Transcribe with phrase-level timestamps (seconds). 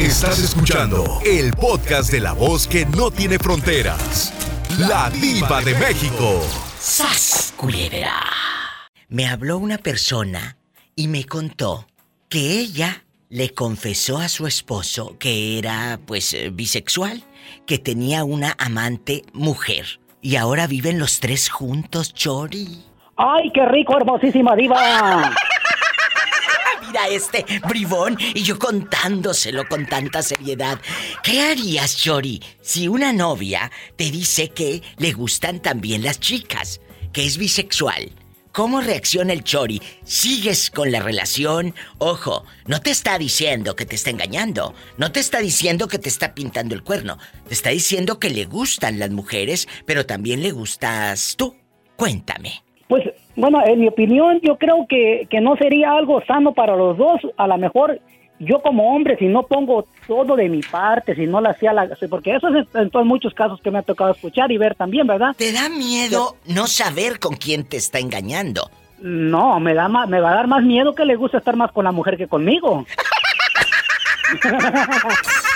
[0.00, 4.32] Estás escuchando el podcast de la voz que no tiene fronteras.
[4.78, 6.40] La diva de México.
[6.78, 8.14] ¡Sas, culebra!
[9.10, 10.56] Me habló una persona
[10.96, 11.86] y me contó
[12.30, 17.22] que ella le confesó a su esposo que era, pues, eh, bisexual,
[17.66, 20.00] que tenía una amante mujer.
[20.22, 22.84] Y ahora viven los tres juntos, Chori.
[23.18, 25.30] ¡Ay, qué rico, hermosísima diva!
[26.90, 30.80] Mira este bribón y yo contándoselo con tanta seriedad.
[31.22, 36.80] ¿Qué harías, Chori, si una novia te dice que le gustan también las chicas,
[37.12, 38.10] que es bisexual?
[38.50, 39.80] ¿Cómo reacciona el Chori?
[40.02, 41.76] ¿Sigues con la relación?
[41.98, 44.74] Ojo, no te está diciendo que te está engañando.
[44.96, 47.18] No te está diciendo que te está pintando el cuerno.
[47.46, 51.54] Te está diciendo que le gustan las mujeres, pero también le gustas tú.
[51.94, 52.64] Cuéntame.
[52.88, 53.04] Pues,
[53.36, 57.20] bueno, en mi opinión, yo creo que, que no sería algo sano para los dos.
[57.36, 58.00] A lo mejor
[58.40, 61.88] yo como hombre, si no pongo todo de mi parte, si no la hacía la...
[62.08, 65.06] Porque eso es en, todos muchos casos que me ha tocado escuchar y ver también,
[65.06, 65.34] ¿verdad?
[65.36, 68.70] ¿Te da miedo no saber con quién te está engañando?
[68.98, 71.70] No, me, da más, me va a dar más miedo que le gusta estar más
[71.72, 72.86] con la mujer que conmigo.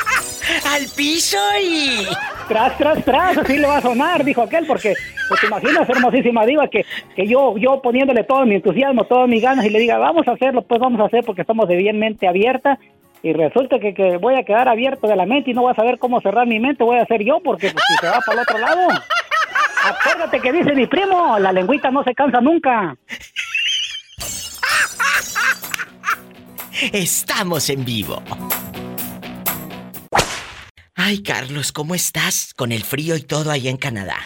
[0.67, 2.07] ¡Al piso y...
[2.49, 4.95] Tras, tras, tras, así le va a sonar, dijo aquel, porque
[5.29, 6.85] pues te imaginas, hermosísima diva, que,
[7.17, 10.33] que yo, yo poniéndole todo mi entusiasmo, todas mis ganas y le diga, vamos a
[10.33, 12.79] hacerlo, pues vamos a hacer porque estamos de bien mente abierta
[13.23, 15.75] y resulta que, que, voy a quedar abierto de la mente y no voy a
[15.75, 18.43] saber cómo cerrar mi mente, voy a hacer yo porque pues, si se va para
[18.43, 18.89] el otro lado.
[19.83, 22.95] Acuérdate que dice mi primo, la lengüita no se cansa nunca.
[26.93, 28.23] Estamos en vivo.
[31.07, 32.55] Ay, Carlos, ¿cómo estás?
[32.55, 34.17] Con el frío y todo ahí en Canadá.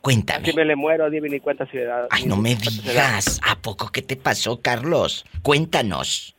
[0.00, 0.46] Cuéntame.
[0.46, 2.06] Si me le muero, dime ni cuenta ciudad.
[2.08, 3.38] Ay, no me digas.
[3.46, 5.26] ¿A poco qué te pasó, Carlos?
[5.42, 6.34] Cuéntanos.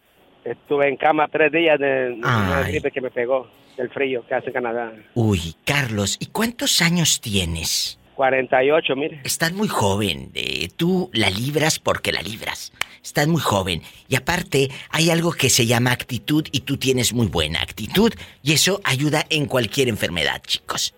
[0.46, 4.52] Estuve en cama tres días de una gripe que me pegó, del frío que hace
[4.52, 4.92] Canadá.
[5.14, 8.00] Uy, Carlos, ¿y cuántos años tienes?
[8.16, 9.22] 48, mire.
[9.24, 10.32] Estás muy joven.
[10.34, 12.74] Eh, tú la libras porque la libras.
[13.04, 13.82] Estás muy joven.
[14.08, 18.14] Y aparte, hay algo que se llama actitud y tú tienes muy buena actitud.
[18.42, 20.94] Y eso ayuda en cualquier enfermedad, chicos.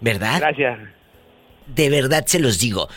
[0.00, 0.38] ¿Verdad?
[0.40, 0.78] Gracias.
[1.66, 2.88] De verdad se los digo.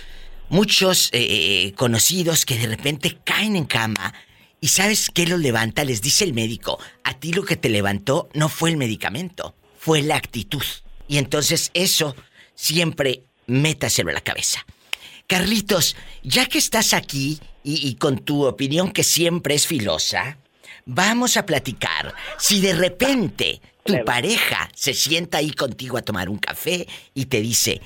[0.50, 4.14] Muchos eh, eh, conocidos que de repente caen en cama
[4.64, 5.84] y ¿sabes qué los levanta?
[5.84, 10.04] Les dice el médico, a ti lo que te levantó no fue el medicamento, fue
[10.04, 10.64] la actitud.
[11.08, 12.16] Y entonces eso
[12.54, 14.64] siempre métaselo a la cabeza.
[15.26, 20.38] Carlitos, ya que estás aquí y, con tu opinión que siempre es filosa,
[20.86, 22.14] vamos a platicar.
[22.38, 27.42] Si de repente tu pareja se sienta ahí contigo a tomar un café y te
[27.42, 27.82] dice,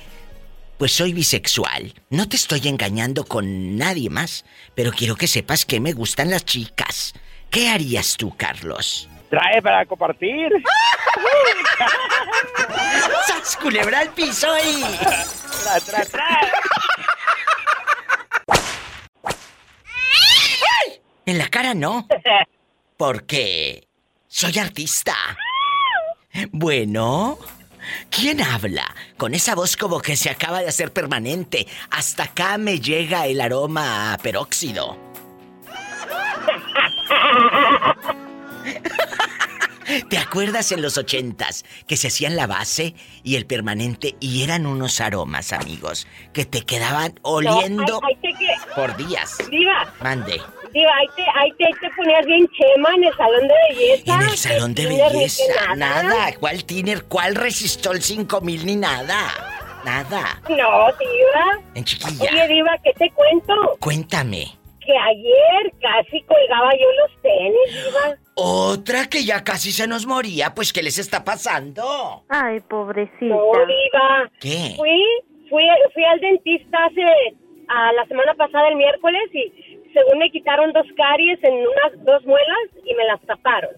[0.78, 4.44] pues soy bisexual, no te estoy engañando con nadie más,
[4.74, 7.14] pero quiero que sepas que me gustan las chicas.
[7.50, 9.08] ¿Qué harías tú, Carlos?
[9.30, 10.52] Trae para compartir.
[13.26, 14.82] ¡Sas culebra al piso y...
[15.84, 16.40] Tra, tra,
[21.26, 22.06] En la cara no.
[22.96, 23.88] Porque
[24.28, 25.14] soy artista.
[26.52, 27.38] Bueno,
[28.10, 28.94] ¿quién habla?
[29.16, 31.66] Con esa voz como que se acaba de hacer permanente.
[31.90, 34.98] Hasta acá me llega el aroma a peróxido.
[40.08, 44.66] ¿Te acuerdas en los ochentas que se hacían la base y el permanente y eran
[44.66, 48.00] unos aromas, amigos, que te quedaban oliendo
[48.74, 49.38] por días?
[49.50, 49.92] Diva.
[50.00, 50.40] Mande.
[50.72, 54.14] Diva, ahí te, ahí te, te, ponías bien chema en el salón de belleza.
[54.14, 56.32] En el salón de belleza, nada.
[56.38, 57.04] ¿Cuál tiner?
[57.04, 59.18] ¿Cuál resistol 5000 ni nada?
[59.84, 60.40] Nada.
[60.48, 61.60] No, Diva.
[61.74, 62.30] En chiquilla.
[62.30, 63.76] Oye, Diva, ¿qué te cuento?
[63.80, 64.56] Cuéntame
[64.86, 68.16] que ayer casi colgaba yo los tenis, Diva.
[68.34, 72.24] Otra que ya casi se nos moría, pues ¿qué les está pasando?
[72.28, 73.26] Ay, pobrecita.
[73.26, 74.30] No, Diva.
[74.40, 74.74] ¿Qué?
[74.76, 75.02] Fui,
[75.50, 77.02] fui, fui al dentista hace,
[77.68, 79.52] a la semana pasada, el miércoles, y
[79.96, 83.70] según me quitaron dos caries en unas dos muelas y me las taparon.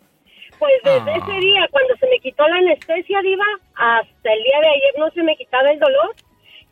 [0.59, 1.41] Pues desde ese ah.
[1.41, 3.45] día, cuando se me quitó la anestesia, Diva,
[3.77, 6.17] hasta el día de ayer no se me quitaba el dolor.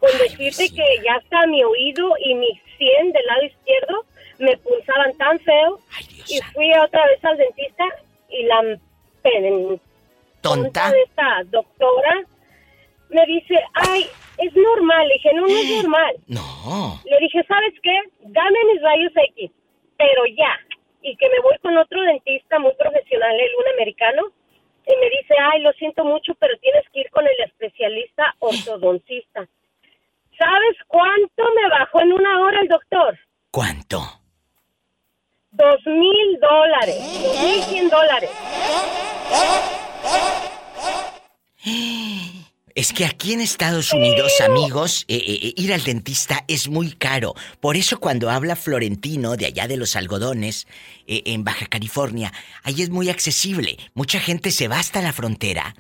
[0.01, 4.05] Con decirte que ya está mi oído y mi sien del lado izquierdo
[4.39, 5.79] me pulsaban tan feo
[6.29, 7.85] y fui otra vez al dentista
[8.29, 8.79] y la
[10.43, 12.25] tonta de esta doctora
[13.09, 14.07] me dice, ay,
[14.39, 15.09] es normal.
[15.09, 16.17] Le dije, no, no es normal.
[16.27, 17.01] No.
[17.05, 17.99] Le dije, ¿sabes qué?
[18.21, 19.51] Dame mis rayos X,
[19.97, 20.59] pero ya.
[21.03, 24.23] Y que me voy con otro dentista muy profesional, el un americano,
[24.87, 29.49] y me dice, ay, lo siento mucho, pero tienes que ir con el especialista ortodoncista.
[30.39, 33.19] ¿Sabes cuánto me bajó en una hora el doctor?
[33.51, 34.01] ¿Cuánto?
[35.51, 36.99] Dos mil dólares.
[37.23, 38.31] Dos mil cien dólares.
[42.77, 46.93] Es que aquí en Estados Unidos, amigos, eh, eh, eh, ir al dentista es muy
[46.93, 47.35] caro.
[47.59, 50.69] Por eso cuando habla Florentino de allá de los algodones,
[51.07, 52.35] en Baja California,
[52.65, 53.79] ahí es muy accesible.
[53.95, 55.75] Mucha gente se va hasta la frontera.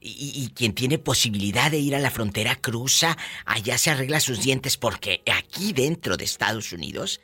[0.00, 3.16] Y, quien tiene posibilidad de ir a la frontera cruza,
[3.46, 7.20] allá se arregla sus dientes porque aquí dentro de Estados Unidos,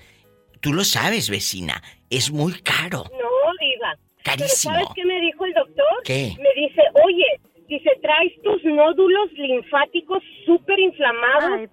[0.60, 3.02] tú lo sabes, vecina, es muy caro.
[3.10, 3.98] No, diva.
[4.22, 4.74] Carísimo.
[4.74, 6.02] ¿Sabes qué me dijo el doctor?
[6.04, 6.36] ¿Qué?
[6.38, 11.68] Me dice, oye, Dice, traes tus nódulos linfáticos súper inflamados Ay,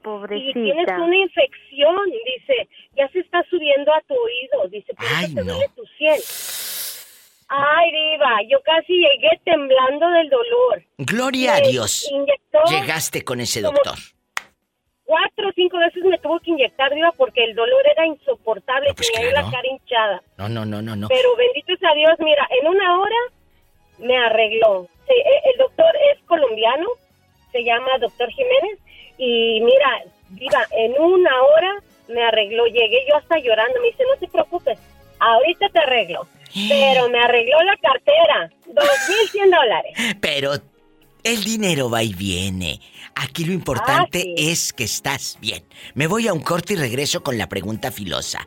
[0.50, 1.96] y tienes una infección.
[2.12, 4.68] Dice, ya se está subiendo a tu oído.
[4.70, 5.54] Dice, por Ay, eso te no.
[5.54, 6.22] duele tu cielo.
[7.48, 10.84] Ay, diva, yo casi llegué temblando del dolor.
[10.98, 12.10] Gloria a Dios.
[12.12, 13.96] inyectó Llegaste con ese doctor.
[15.06, 18.90] Cuatro o cinco veces me tuvo que inyectar, diva, porque el dolor era insoportable.
[18.90, 19.46] No, pues Tenía claro.
[19.46, 20.24] la cara hinchada.
[20.40, 21.08] No, no, no, no, no.
[21.08, 23.16] Pero bendito sea Dios, mira, en una hora
[24.00, 24.88] me arregló.
[25.08, 26.88] Sí, e- el doctor es colombiano,
[27.52, 28.80] se llama doctor Jiménez,
[29.18, 32.66] y mira, diva, en una hora me arregló.
[32.66, 34.80] Llegué yo hasta llorando, me dice, no te preocupes,
[35.20, 36.28] ahorita te arreglo.
[36.70, 39.94] Pero me arregló la cartera, dos mil cien dólares.
[40.22, 40.54] Pero
[41.24, 42.80] el dinero va y viene.
[43.16, 44.36] Aquí lo importante Ah, sí.
[44.38, 45.64] es que estás bien.
[45.94, 48.46] Me voy a un corte y regreso con la pregunta filosa.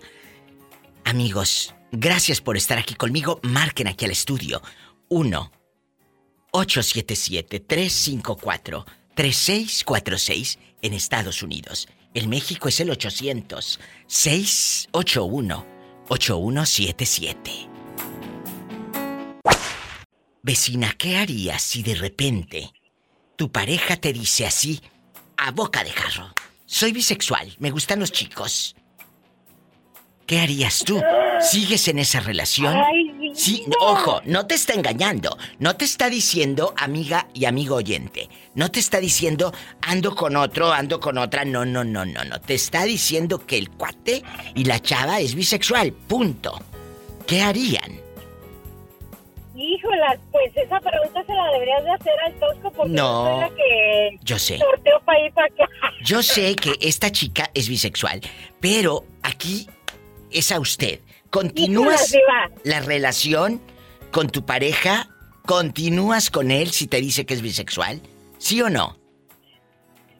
[1.05, 3.41] Amigos, gracias por estar aquí conmigo.
[3.43, 4.61] Marquen aquí al estudio.
[5.09, 5.53] 1
[6.53, 11.89] 877 354 3646 en Estados Unidos.
[12.15, 15.67] En México es el 800 681
[16.09, 17.69] 8177.
[20.43, 22.73] Vecina, ¿qué harías si de repente
[23.37, 24.81] tu pareja te dice así,
[25.37, 26.33] a boca de jarro?
[26.65, 28.75] Soy bisexual, me gustan los chicos.
[30.27, 31.03] ¿Qué harías tú?
[31.41, 32.77] ¿Sigues en esa relación?
[33.39, 35.39] Sí, ojo, no te está engañando.
[35.61, 38.29] No te está diciendo amiga y amigo oyente.
[38.57, 41.45] No te está diciendo ando con otro, ando con otra.
[41.45, 42.41] No, no, no, no, no.
[42.41, 44.25] Te está diciendo que el cuate
[44.57, 45.93] y la chava es bisexual.
[45.93, 46.61] Punto.
[47.29, 48.01] ¿Qué harían?
[49.55, 53.25] Híjola, pues esa pregunta se la deberías de hacer al Tosco porque No.
[53.25, 54.59] soy la que Yo sé.
[54.59, 55.69] sorteo para ir para acá.
[56.05, 58.21] Yo sé que esta chica es bisexual,
[58.61, 59.69] pero aquí
[60.31, 61.01] es a usted.
[61.31, 62.17] ¿Continúas
[62.65, 63.61] la relación
[64.11, 65.09] con tu pareja?
[65.45, 68.01] ¿Continúas con él si te dice que es bisexual?
[68.39, 68.97] ¿Sí o no?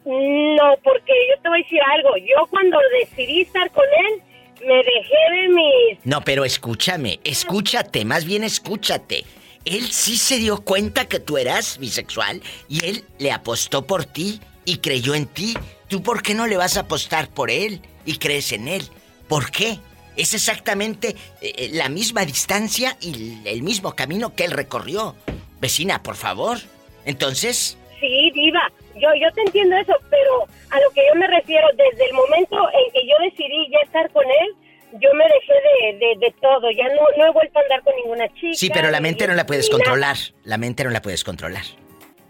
[0.05, 2.17] No, porque yo te voy a decir algo.
[2.17, 4.21] Yo cuando decidí estar con él,
[4.65, 6.05] me dejé de mis...
[6.05, 9.25] No, pero escúchame, escúchate, más bien escúchate.
[9.65, 14.39] Él sí se dio cuenta que tú eras bisexual y él le apostó por ti
[14.65, 15.55] y creyó en ti.
[15.87, 18.83] ¿Tú por qué no le vas a apostar por él y crees en él?
[19.27, 19.79] ¿Por qué?
[20.19, 25.15] Es exactamente eh, la misma distancia y el mismo camino que él recorrió.
[25.61, 26.57] Vecina, por favor.
[27.05, 28.61] Entonces, Sí, diva,
[28.95, 32.55] yo, yo te entiendo eso, pero a lo que yo me refiero, desde el momento
[32.55, 34.55] en que yo decidí ya estar con él,
[35.01, 35.53] yo me dejé
[35.99, 36.71] de, de, de todo.
[36.71, 38.53] Ya no, no he vuelto a andar con ninguna chica.
[38.55, 40.15] sí, pero la mente no la puedes controlar.
[40.43, 41.63] La mente no la puedes controlar.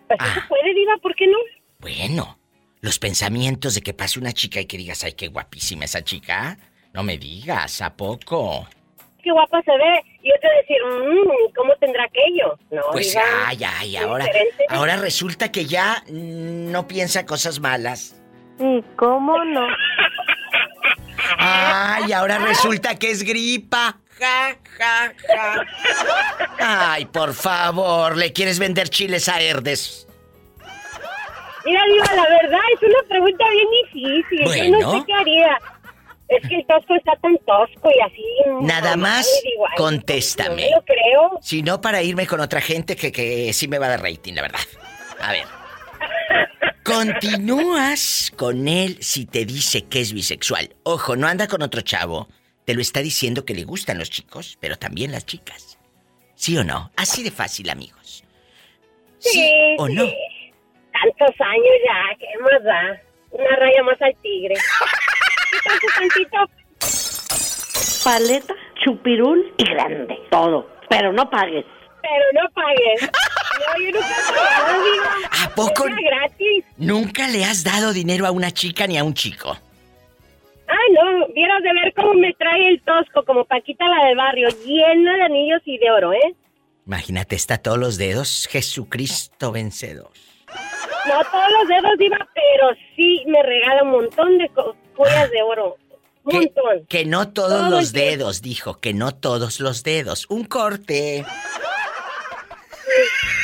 [0.07, 0.33] Pues Ah.
[0.33, 1.37] se puede, diva, ¿por qué no?
[1.79, 2.39] Bueno,
[2.81, 6.57] los pensamientos de que pase una chica y que digas, ay, qué guapísima esa chica.
[6.93, 8.67] No me digas, ¿a poco?
[9.23, 10.01] Qué guapa se ve.
[10.21, 12.57] Y yo te voy a decir, mmm, ¿cómo tendrá aquello?
[12.71, 13.15] No, Pues
[13.45, 14.65] ay, ay, ahora, diferente.
[14.69, 18.15] ahora resulta que ya no piensa cosas malas.
[18.59, 19.67] ¿Y cómo no?
[21.37, 23.97] Ay, ahora resulta que es gripa.
[24.19, 25.65] Ja, ja, ja.
[26.59, 30.07] Ay, por favor, ¿le quieres vender chiles a Herdes?
[31.65, 34.39] Mira, Diva, la verdad es una pregunta bien difícil.
[34.39, 34.79] Yo Bueno.
[34.79, 35.59] no sé qué haría.
[36.29, 38.23] Es que el tosco está tan tosco y así.
[38.61, 40.49] Nada más, ay, contéstame.
[40.49, 41.39] No me lo creo.
[41.41, 44.33] Si no, para irme con otra gente que, que sí me va a dar rating,
[44.33, 44.59] la verdad.
[45.21, 45.45] A ver.
[46.83, 50.75] Continúas con él si te dice que es bisexual.
[50.83, 52.27] Ojo, no anda con otro chavo.
[52.65, 55.77] Te lo está diciendo que le gustan los chicos, pero también las chicas.
[56.35, 56.91] ¿Sí o no?
[56.95, 58.23] Así de fácil, amigos.
[59.19, 59.93] ¿Sí, Sí, o sí.
[59.93, 60.03] no?
[60.05, 63.01] Tantos años ya, ¿qué más da?
[63.31, 64.55] Una raya más al tigre.
[68.03, 70.15] Paleta, chupirul y grande.
[70.31, 70.67] Todo.
[70.89, 71.65] Pero no pagues.
[72.01, 73.01] Pero no pagues.
[73.59, 75.45] No, yo nunca he pagado, diva.
[75.45, 75.83] ¿A poco?
[75.83, 76.65] Gratis.
[76.77, 79.57] Nunca le has dado dinero a una chica ni a un chico.
[80.67, 84.47] Ay, no, vieras de ver cómo me trae el tosco, como Paquita la del barrio,
[84.65, 86.35] llena de anillos y de oro, ¿eh?
[86.85, 88.47] Imagínate, está a todos los dedos.
[88.49, 90.11] Jesucristo vencedor.
[91.07, 95.41] No todos los dedos, Diva, pero sí me regala un montón de co- joyas de
[95.41, 95.77] oro.
[96.89, 100.25] Que, no todos, los dedos, dijo, que no todos los dedos.
[100.29, 101.25] Un corte.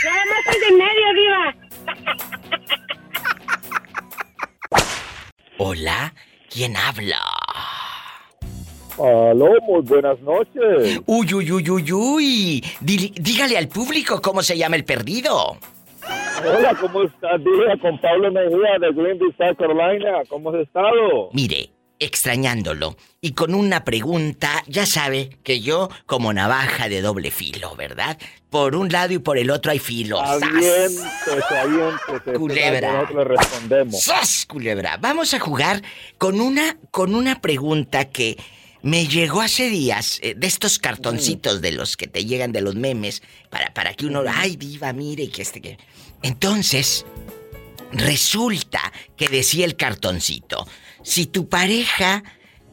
[0.03, 1.55] Nada más el de medio, Diva.
[5.57, 6.13] Hola,
[6.50, 7.21] ¿quién habla?
[9.00, 11.00] Aló, muy buenas noches.
[11.05, 12.63] Uy, uy, uy, uy, uy.
[12.81, 15.57] Dígale al público cómo se llama el perdido.
[16.46, 17.44] Hola, ¿cómo estás?
[17.44, 20.22] Día con Pablo Mejía de Greenville, South Carolina.
[20.30, 21.30] ¿Cómo has estado?
[21.34, 27.75] Mire, extrañándolo y con una pregunta, ya sabe que yo como navaja de doble filo,
[27.75, 28.20] ¿verdad?
[28.52, 30.22] Por un lado y por el otro hay filos.
[30.24, 31.02] Aviéntese,
[32.36, 32.94] Culebra.
[32.94, 34.02] Nosotros le respondemos.
[34.04, 34.98] ¡Sas, culebra!
[34.98, 35.82] Vamos a jugar
[36.20, 38.38] con una, con una pregunta que
[38.86, 42.75] me llegó hace días eh, de estos cartoncitos de los que te llegan de los
[42.75, 45.80] memes para, para que uno, ay, viva, mire, que este que.
[46.22, 47.05] Entonces,
[47.91, 50.67] resulta que decía el cartoncito:
[51.03, 52.24] si tu pareja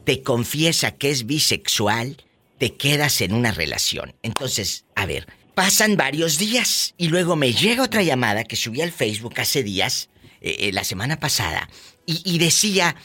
[0.05, 2.17] te confiesa que es bisexual,
[2.59, 4.15] te quedas en una relación.
[4.23, 8.93] Entonces, a ver, pasan varios días y luego me llega otra llamada que subí al
[8.93, 10.09] Facebook hace días,
[10.41, 11.69] eh, eh, la semana pasada,
[12.05, 12.97] y, decía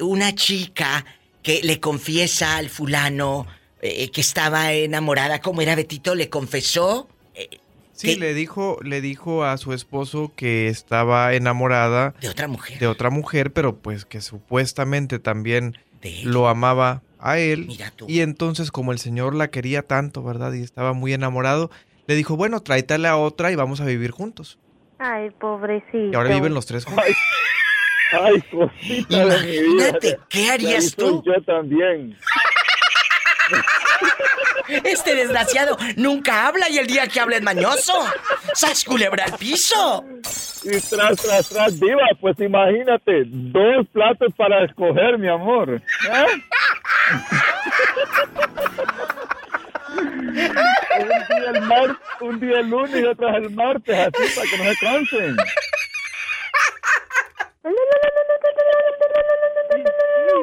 [0.00, 1.04] una chica
[1.42, 3.46] que le confiesa al fulano
[3.82, 7.08] eh, que estaba enamorada, como era Betito, le confesó.
[8.00, 12.78] Sí, le dijo, le dijo a su esposo que estaba enamorada de otra mujer.
[12.78, 15.76] De otra mujer, pero pues que supuestamente también
[16.24, 17.66] lo amaba a él.
[17.66, 18.06] Mira tú.
[18.08, 20.54] Y entonces, como el señor la quería tanto, ¿verdad?
[20.54, 21.70] Y estaba muy enamorado,
[22.06, 24.58] le dijo, bueno, tráetale a otra y vamos a vivir juntos.
[24.98, 25.98] Ay, pobrecito.
[25.98, 27.04] Y ahora viven los tres juntos.
[28.12, 31.22] Ay, cosita Imagínate, ¿qué harías tú?
[31.24, 32.16] Yo también.
[34.84, 37.92] Este desgraciado nunca habla y el día que habla es mañoso.
[38.54, 40.04] ¡Sas culebra al piso!
[40.62, 45.70] Y tras, tras, tras, diva, pues imagínate, dos platos para escoger, mi amor.
[45.70, 45.80] ¿Eh?
[51.00, 54.58] un, día el mar, un día el lunes y otro el martes, así para que
[54.58, 55.36] no se cansen.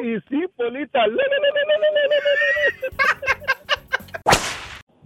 [0.02, 1.00] Sí, sí, Polita.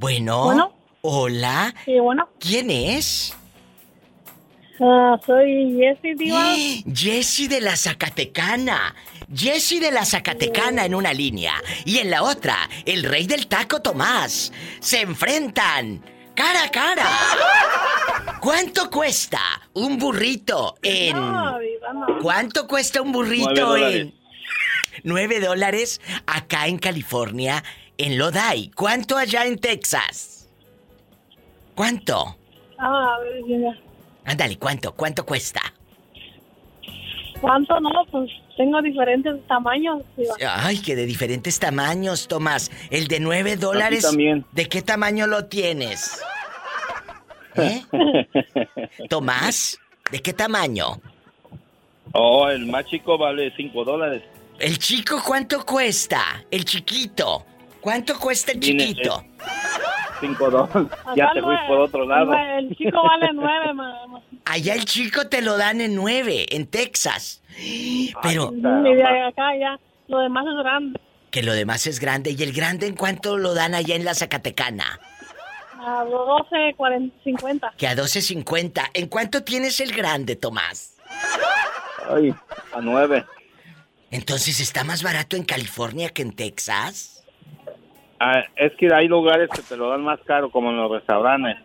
[0.02, 0.74] Bueno.
[1.02, 1.76] Hola.
[1.86, 2.28] Sí, bueno.
[2.40, 3.38] ¿Quién es?
[4.80, 6.56] Ah, soy Jessie Diva.
[6.92, 8.96] Jessie de la Zacatecana.
[9.32, 11.54] Jessie de la Zacatecana en una línea.
[11.86, 14.52] Y en la otra, el rey del taco Tomás.
[14.80, 16.04] Se enfrentan
[16.34, 17.06] cara a cara.
[18.42, 19.40] ¿Cuánto cuesta
[19.74, 21.16] un burrito en...
[22.24, 24.16] ¿Cuánto cuesta un burrito en...
[25.04, 27.64] 9 dólares acá en California,
[28.04, 28.72] en Lodi.
[28.76, 30.50] ¿Cuánto allá en Texas?
[31.76, 32.38] ¿Cuánto?
[32.78, 33.18] Ah,
[34.26, 34.94] Ándale, ¿cuánto?
[34.94, 35.62] ¿Cuánto cuesta?
[37.40, 37.90] ¿Cuánto no?
[38.12, 40.04] Pues tengo diferentes tamaños.
[40.48, 42.72] Ay, que de diferentes tamaños, Tomás.
[42.92, 44.04] El de 9 dólares.
[44.04, 44.46] También.
[44.52, 46.22] ¿De qué tamaño lo tienes?
[47.56, 47.82] ¿Eh?
[49.10, 49.80] Tomás,
[50.12, 51.02] ¿de qué tamaño?
[52.14, 54.24] Oh, el más chico vale 5 dólares.
[54.60, 56.46] ¿El chico cuánto cuesta?
[56.52, 57.46] El chiquito.
[57.82, 59.26] ¿Cuánto cuesta el chiquito?
[60.22, 60.88] 5 dólares.
[61.16, 62.34] Ya te fuiste por otro lado.
[62.34, 64.22] El chico vale 9, mamá.
[64.46, 67.42] Allá el chico te lo dan en 9, en Texas.
[68.22, 68.54] Pero.
[69.28, 69.80] acá ya.
[70.08, 71.00] Lo demás es grande.
[71.32, 72.36] Que lo demás es grande.
[72.38, 75.00] ¿Y el grande en cuánto lo dan allá en la Zacatecana?
[75.80, 77.74] A 12, 40, 50.
[77.78, 78.90] Que a 12.50.
[78.94, 80.98] ¿En cuánto tienes el grande, Tomás?
[82.10, 82.36] Ay,
[82.74, 83.26] a 9.
[84.12, 87.11] Entonces, ¿está más barato en California que en Texas?
[88.24, 91.58] Ah, es que hay lugares que te lo dan más caro, como en los restaurantes.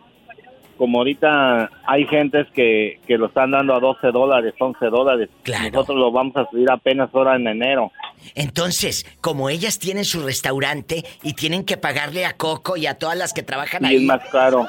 [0.75, 5.29] Como ahorita hay gentes que, que lo están dando a 12 dólares, 11 dólares.
[5.43, 5.69] Claro.
[5.69, 7.91] Nosotros lo vamos a subir apenas ahora en enero.
[8.33, 13.17] Entonces, como ellas tienen su restaurante y tienen que pagarle a Coco y a todas
[13.17, 13.97] las que trabajan ahí.
[13.97, 14.67] es más caro.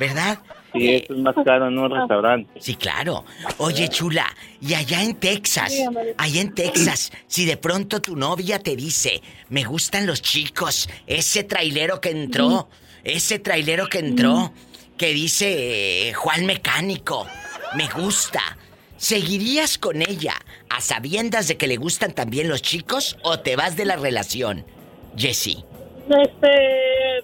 [0.00, 0.38] ¿Verdad?
[0.72, 2.60] Sí, es más caro en un restaurante.
[2.60, 3.24] Sí, claro.
[3.58, 4.26] Oye, chula,
[4.60, 5.72] y allá en Texas,
[6.16, 11.44] allá en Texas, si de pronto tu novia te dice, me gustan los chicos, ese
[11.44, 12.68] trailero que entró,
[13.02, 14.52] ese trailero que entró,
[14.98, 17.26] que dice eh, Juan Mecánico,
[17.74, 18.40] me gusta.
[18.96, 20.34] ¿Seguirías con ella
[20.68, 24.66] a sabiendas de que le gustan también los chicos o te vas de la relación,
[25.16, 25.64] Jessie?
[26.10, 27.22] Este,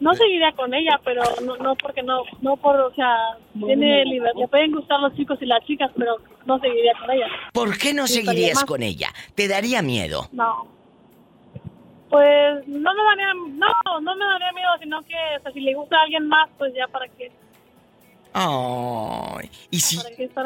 [0.00, 4.40] no seguiría con ella, pero no, no porque no, no por, o sea, tiene libertad.
[4.40, 6.16] Le pueden gustar los chicos y las chicas, pero
[6.46, 7.26] no seguiría con ella.
[7.52, 9.12] ¿Por qué no seguirías con ella?
[9.34, 10.28] ¿Te daría miedo?
[10.32, 10.66] No.
[12.08, 15.74] Pues no me daría, no, no me daría miedo, sino que, o sea, si le
[15.74, 17.30] gusta a alguien más, pues ya para qué.
[18.32, 19.98] Ay, y si,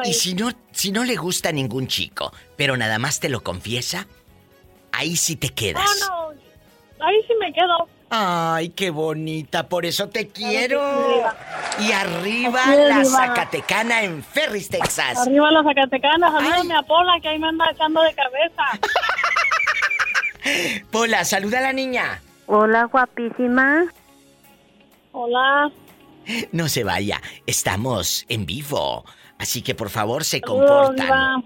[0.04, 3.42] y si no, si no le gusta a ningún chico, pero nada más te lo
[3.42, 4.08] confiesa,
[4.90, 6.08] ahí sí te quedas.
[6.08, 10.80] No, no, ahí sí me quedo Ay, qué bonita, por eso te quiero.
[11.80, 15.18] Y arriba la Zacatecana en Ferris, Texas.
[15.18, 18.62] Arriba la Zacatecana, salúdame a Pola que ahí me anda echando de cabeza.
[20.92, 22.22] Pola, saluda a la niña.
[22.46, 23.86] Hola, guapísima.
[25.10, 25.72] Hola.
[26.52, 29.04] No se vaya, estamos en vivo.
[29.40, 31.44] Así que por favor se comportan.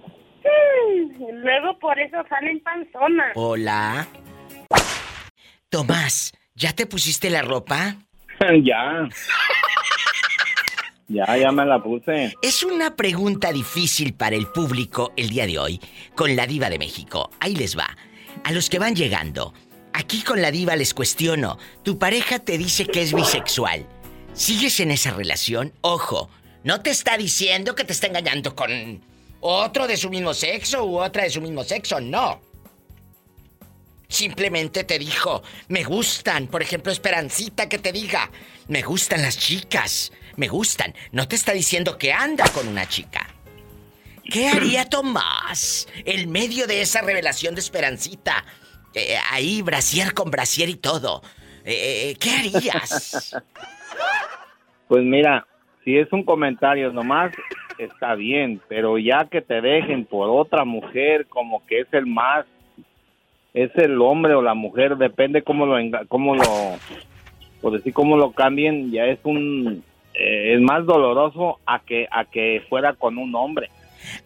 [1.32, 3.32] luego por eso salen panzonas.
[3.36, 4.06] Hola.
[5.70, 7.96] Tomás, ¿ya te pusiste la ropa?
[8.64, 9.08] ya.
[11.06, 12.34] Ya, ya me la puse.
[12.42, 15.80] Es una pregunta difícil para el público el día de hoy
[16.14, 17.30] con la diva de México.
[17.40, 17.96] Ahí les va.
[18.44, 19.54] A los que van llegando,
[19.94, 21.58] aquí con la diva les cuestiono.
[21.82, 23.86] Tu pareja te dice que es bisexual.
[24.34, 25.72] ¿Sigues en esa relación?
[25.80, 26.28] Ojo,
[26.62, 29.00] no te está diciendo que te está engañando con
[29.40, 32.47] otro de su mismo sexo u otra de su mismo sexo, no.
[34.10, 38.30] Simplemente te dijo, me gustan, por ejemplo, Esperancita que te diga,
[38.66, 40.94] me gustan las chicas, me gustan.
[41.12, 43.26] No te está diciendo que anda con una chica.
[44.24, 48.46] ¿Qué haría Tomás en medio de esa revelación de Esperancita?
[48.94, 51.20] Eh, ahí, brasier con brasier y todo.
[51.66, 53.36] Eh, ¿Qué harías?
[54.88, 55.46] Pues mira,
[55.84, 57.30] si es un comentario nomás,
[57.76, 62.46] está bien, pero ya que te dejen por otra mujer como que es el más
[63.64, 66.44] es el hombre o la mujer, depende cómo lo, cómo lo,
[67.60, 69.82] por decir cómo lo cambien, ya es un,
[70.14, 73.70] eh, es más doloroso a que, a que fuera con un hombre.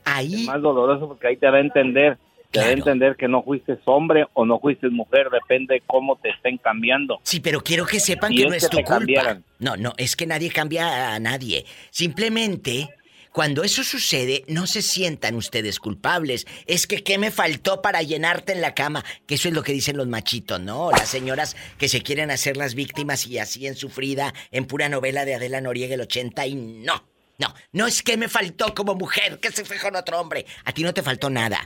[0.05, 0.35] Ahí.
[0.35, 2.19] Es más doloroso porque ahí te da a entender,
[2.51, 6.29] te da a entender que no fuiste hombre o no fuiste mujer, depende cómo te
[6.29, 7.19] estén cambiando.
[7.23, 9.39] Sí, pero quiero que sepan que no es tu culpa.
[9.59, 11.65] No, no, es que nadie cambia a nadie.
[11.91, 12.91] Simplemente
[13.33, 16.47] cuando eso sucede, no se sientan ustedes culpables.
[16.67, 19.05] Es que ¿qué me faltó para llenarte en la cama?
[19.27, 20.91] Que eso es lo que dicen los machitos, ¿no?
[20.91, 25.25] Las señoras que se quieren hacer las víctimas y así en sufrida, en pura novela
[25.25, 27.12] de Adela Noriega el 80 y no.
[27.43, 30.47] No, no es que me faltó como mujer, que se fue con otro hombre.
[30.65, 31.59] A ti no te faltó nada.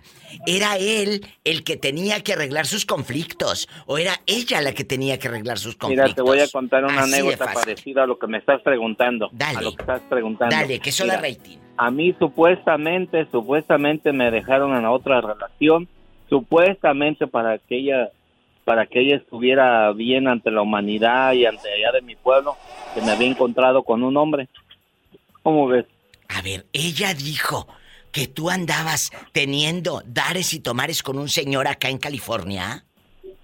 [0.46, 3.68] Era él el que tenía que arreglar sus conflictos.
[3.84, 6.06] O era ella la que tenía que arreglar sus conflictos.
[6.06, 9.28] Mira, te voy a contar una anécdota parecida a lo que me estás preguntando.
[9.32, 9.58] Dale.
[9.58, 10.56] A lo que estás preguntando.
[10.56, 11.58] Dale, que la rating.
[11.76, 15.88] A mí supuestamente, supuestamente me dejaron en otra relación.
[16.30, 18.10] Supuestamente para que ella
[18.64, 22.56] para que ella estuviera bien ante la humanidad y ante allá de mi pueblo,
[22.94, 24.48] que me había encontrado con un hombre.
[25.46, 25.86] ¿Cómo ves?
[26.28, 27.68] A ver, ella dijo
[28.10, 32.84] que tú andabas teniendo dares y tomares con un señor acá en California.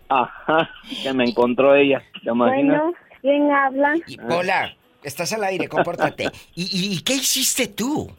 [0.09, 0.69] Ajá,
[1.01, 2.83] que me encontró ella, ¿te imaginas?
[2.83, 3.95] Bueno, ¿quién habla?
[4.29, 6.25] hola, estás al aire, compórtate.
[6.57, 8.11] ¿Y, qué hiciste tú?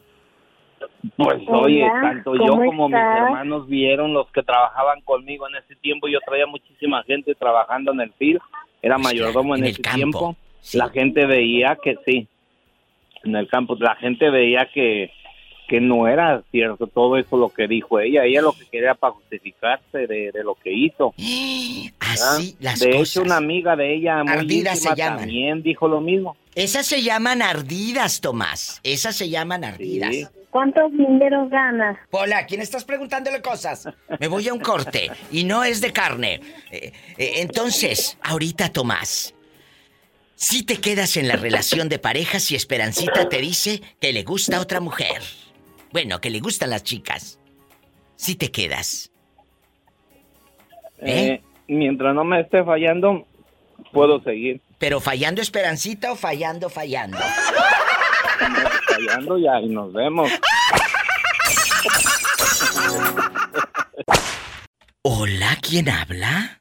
[1.18, 6.08] Pues oye, tanto yo como mis hermanos vieron los que trabajaban conmigo en ese tiempo.
[6.08, 8.40] Yo traía muchísima gente trabajando en el FIL,
[8.80, 10.36] era mayordomo en, ese tiempo.
[10.72, 12.26] La gente veía que sí,
[13.24, 15.10] en el campo, la gente veía que,
[15.68, 18.24] que no era cierto todo eso lo que dijo ella.
[18.24, 21.14] Ella lo que quería para justificarse de, lo que hizo.
[22.00, 25.20] Así las de hecho, una amiga de ella muy ardidas se llaman.
[25.20, 26.36] también dijo lo mismo.
[26.54, 28.80] Esas se llaman ardidas, Tomás.
[28.84, 30.30] Esas se llaman ardidas.
[30.50, 31.98] ¿Cuántos dinero ganas?
[32.12, 33.88] Hola, ¿quién estás preguntándole cosas?
[34.20, 36.40] Me voy a un corte y no es de carne.
[36.70, 39.33] Eh, eh, entonces, ahorita, Tomás,
[40.34, 44.60] si te quedas en la relación de pareja si Esperancita te dice que le gusta
[44.60, 45.22] otra mujer.
[45.92, 47.38] Bueno, que le gustan las chicas.
[48.16, 49.10] Si te quedas.
[50.98, 51.26] ¿Eh?
[51.26, 51.42] ¿Eh?
[51.68, 53.26] mientras no me esté fallando,
[53.92, 54.60] puedo seguir.
[54.78, 57.18] ¿Pero fallando Esperancita o fallando fallando?
[58.86, 60.30] fallando ya y nos vemos.
[65.02, 66.60] Hola, ¿quién habla?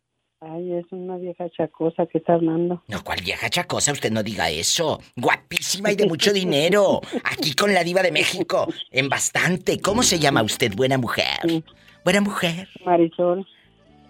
[0.52, 2.84] Ay, es una vieja chacosa que está hablando.
[2.88, 3.94] No, ¿cuál vieja chacosa?
[3.94, 5.00] Usted no diga eso.
[5.16, 7.00] Guapísima y de mucho dinero.
[7.24, 8.68] Aquí con la diva de México.
[8.92, 9.80] En bastante.
[9.80, 11.64] ¿Cómo se llama usted, buena mujer?
[12.04, 12.68] Buena mujer.
[12.86, 13.48] Marisol.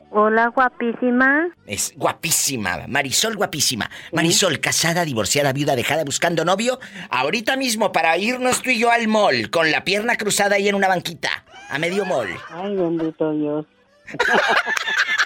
[0.09, 1.49] Hola, guapísima.
[1.67, 2.87] Es guapísima.
[2.87, 3.89] Marisol, guapísima.
[4.11, 6.79] Marisol, casada, divorciada, viuda, dejada, buscando novio.
[7.09, 10.75] Ahorita mismo para irnos tú y yo al mall, con la pierna cruzada ahí en
[10.75, 11.29] una banquita.
[11.69, 12.29] A medio mall.
[12.49, 13.65] Ay, bendito Dios.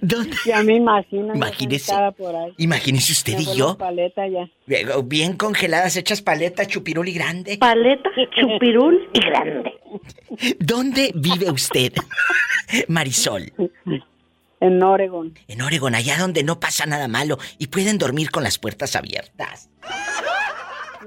[0.00, 0.36] ¿Dónde?
[0.44, 1.34] Ya me imagino.
[1.34, 1.92] Imagínese.
[2.58, 3.78] Imagínese usted y yo.
[3.78, 4.48] Paleta ya.
[5.04, 7.58] Bien congeladas, hechas paleta, chupirul y grande.
[7.58, 9.72] Paleta, chupirul y grande.
[10.58, 11.92] ¿Dónde vive usted,
[12.88, 13.52] Marisol?
[14.60, 15.34] En Oregon.
[15.48, 19.70] En Oregon, allá donde no pasa nada malo y pueden dormir con las puertas abiertas.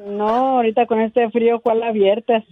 [0.06, 2.44] No, ahorita con este frío, ¿cuál abiertas?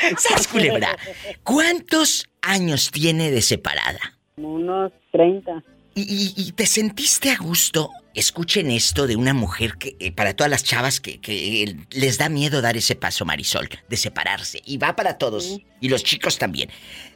[0.18, 0.96] ¿Sabes, culebra?
[1.42, 4.18] ¿Cuántos años tiene de separada?
[4.36, 5.62] Unos 30.
[5.98, 7.90] ¿Y, te sentiste a gusto?
[8.12, 12.28] Escuchen esto de una mujer que, eh, para todas las chavas que, que, les da
[12.28, 14.60] miedo dar ese paso, Marisol, de separarse.
[14.66, 15.58] Y va para todos.
[15.80, 16.68] Y los chicos también.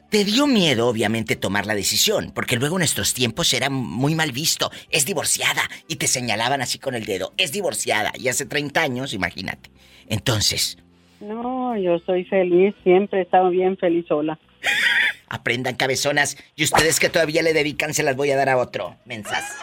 [0.08, 4.32] Te dio miedo, obviamente, tomar la decisión, porque luego en estos tiempos era muy mal
[4.32, 4.70] visto.
[4.88, 5.62] Es divorciada.
[5.86, 7.34] Y te señalaban así con el dedo.
[7.36, 8.12] Es divorciada.
[8.18, 9.70] Y hace 30 años, imagínate.
[10.08, 10.78] Entonces.
[11.20, 12.74] No, yo soy feliz.
[12.82, 14.38] Siempre he estado bien feliz sola.
[15.30, 16.36] Aprendan cabezonas.
[16.56, 18.96] Y ustedes que todavía le dedican, se las voy a dar a otro.
[19.06, 19.56] Mensas.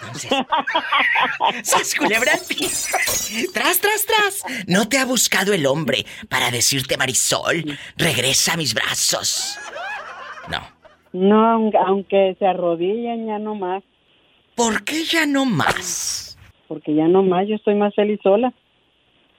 [0.00, 0.30] Entonces.
[1.62, 2.32] ¡Sas culebra
[3.52, 4.44] ¡Tras, tras, tras!
[4.66, 9.58] ¿No te ha buscado el hombre para decirte, Marisol, regresa a mis brazos?
[10.48, 10.60] No.
[11.12, 13.82] No, aunque se arrodillen, ya no más.
[14.54, 16.38] ¿Por qué ya no más?
[16.68, 18.52] Porque ya no más, yo estoy más feliz sola.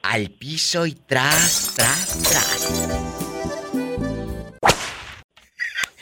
[0.04, 3.22] Al piso y tras, tras, tras.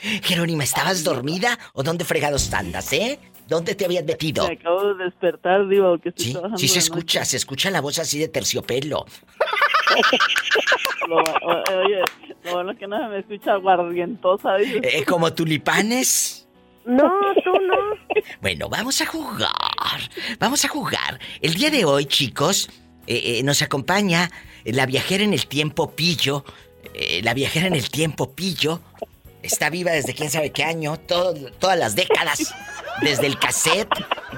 [0.02, 3.18] Jerónima, ¿estabas dormida o dónde fregados andas, eh?
[3.48, 4.48] ¿Dónde te habías metido?
[4.48, 7.98] Me acabo de despertar, digo, que estoy Sí, sí se escucha, se escucha la voz
[7.98, 9.04] así de terciopelo.
[11.08, 12.00] lo, oye,
[12.44, 14.58] lo bueno es que no se me escucha guardientosa.
[14.58, 16.48] Eh, ¿Como tulipanes?
[16.84, 17.10] No,
[17.44, 17.74] tú no.
[18.40, 19.50] Bueno, vamos a jugar.
[20.38, 21.18] Vamos a jugar.
[21.40, 22.68] El día de hoy, chicos,
[23.06, 24.30] eh, eh, nos acompaña
[24.64, 26.44] la viajera en el tiempo Pillo.
[27.22, 28.80] la viajera en el tiempo Pillo
[29.42, 32.54] Está viva desde quién sabe qué año, todas las décadas.
[33.00, 33.88] Desde el cassette,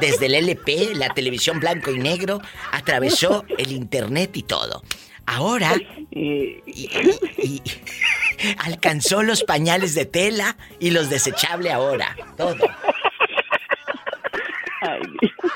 [0.00, 2.40] desde el LP, la televisión blanco y negro,
[2.72, 4.82] atravesó el internet y todo.
[5.26, 5.74] Ahora
[8.58, 12.16] alcanzó los pañales de tela y los desechable ahora.
[12.36, 12.56] Todo.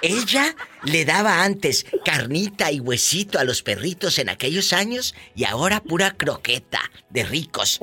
[0.03, 5.81] Ella le daba antes carnita y huesito a los perritos en aquellos años y ahora
[5.81, 7.81] pura croqueta de ricos.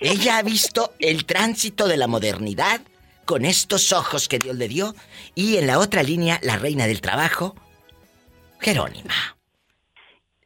[0.00, 2.80] Ella ha visto el tránsito de la modernidad
[3.24, 4.94] con estos ojos que Dios le dio
[5.34, 7.54] y en la otra línea la reina del trabajo,
[8.60, 9.36] Jerónima.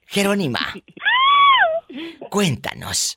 [0.07, 0.75] Jerónima,
[2.31, 3.17] cuéntanos.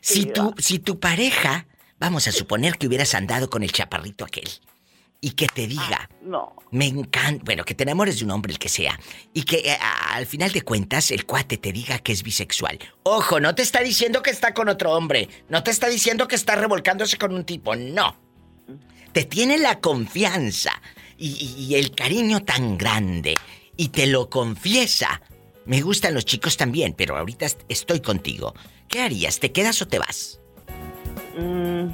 [0.00, 1.66] Si tu, si tu pareja,
[2.00, 4.48] vamos a suponer que hubieras andado con el chaparrito aquel,
[5.20, 6.56] y que te diga, ah, no.
[6.70, 8.98] me encanta, bueno, que te enamores de un hombre, el que sea,
[9.34, 12.78] y que eh, al final de cuentas el cuate te diga que es bisexual.
[13.02, 16.36] Ojo, no te está diciendo que está con otro hombre, no te está diciendo que
[16.36, 18.16] está revolcándose con un tipo, no.
[19.12, 20.72] Te tiene la confianza
[21.18, 23.36] y, el cariño tan grande
[23.76, 25.20] y te lo confiesa.
[25.66, 28.54] Me gustan los chicos también, pero ahorita estoy contigo.
[28.88, 29.40] ¿Qué harías?
[29.40, 30.40] ¿Te quedas o te vas?
[31.40, 31.90] Mmm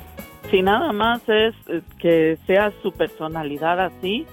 [0.50, 1.54] si nada más es
[1.98, 4.26] que sea su personalidad así,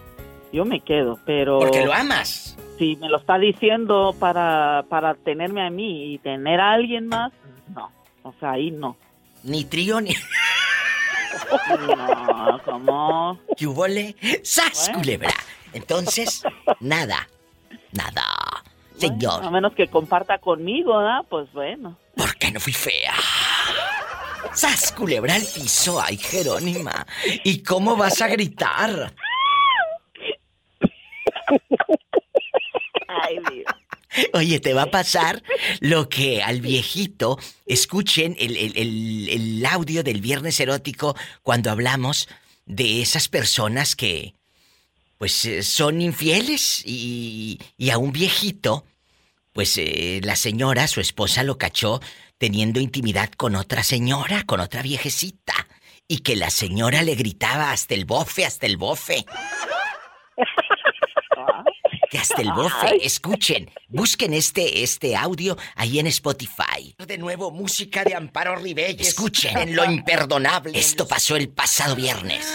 [0.51, 1.59] yo me quedo, pero...
[1.59, 2.57] Porque lo amas.
[2.77, 7.31] Si me lo está diciendo para, para tenerme a mí y tener a alguien más,
[7.73, 7.91] no.
[8.23, 8.95] O sea, ahí no.
[9.43, 10.11] Ni trío ni...
[11.79, 13.39] No, ¿cómo?
[13.57, 14.15] ¿Qué hubole?
[14.43, 15.33] ¡Sas, culebra!
[15.73, 16.43] Entonces,
[16.79, 17.27] nada.
[17.91, 18.23] Nada.
[18.97, 19.43] Señor.
[19.43, 21.25] a menos que comparta conmigo, ¿verdad?
[21.27, 21.97] Pues bueno.
[22.15, 23.13] ¿Por qué no fui fea?
[24.53, 26.01] ¡Sas, culebra al piso!
[26.01, 27.05] ¡Ay, Jerónima!
[27.43, 29.15] ¿Y cómo vas a gritar?
[33.07, 33.73] Ay, Dios.
[34.33, 35.43] Oye, te va a pasar
[35.79, 42.27] lo que al viejito, escuchen el, audio del viernes erótico cuando hablamos
[42.65, 44.35] de esas personas que,
[45.17, 47.59] pues, eh, son infieles y,
[47.91, 48.85] a un viejito,
[49.51, 51.99] pues eh, la señora, su esposa, lo cachó
[52.43, 55.53] teniendo intimidad con otra señora, con otra viejecita,
[56.09, 59.25] y que la señora le gritaba hasta el bofe, hasta el bofe.
[62.11, 66.93] Que hasta el bofe, escuchen, busquen este, este audio ahí en Spotify.
[67.07, 69.07] De nuevo, música de Amparo Ribelles.
[69.07, 70.77] Escuchen en lo imperdonable.
[70.77, 72.45] Esto pasó el pasado viernes.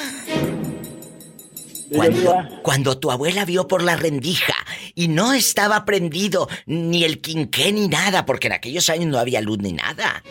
[1.94, 4.55] Cuando, cuando, tu abuela vio por la rendija
[4.94, 9.40] y no estaba prendido ni el quinqué ni nada, porque en aquellos años no había
[9.40, 10.22] luz ni nada.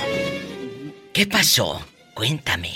[1.14, 1.82] ¿Qué pasó?
[2.14, 2.70] Cuéntame.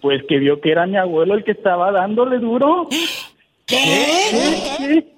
[0.00, 2.88] Pues que vio que era mi abuelo el que estaba dándole duro.
[3.66, 3.86] ¿Qué?
[4.78, 5.14] ¿Qué?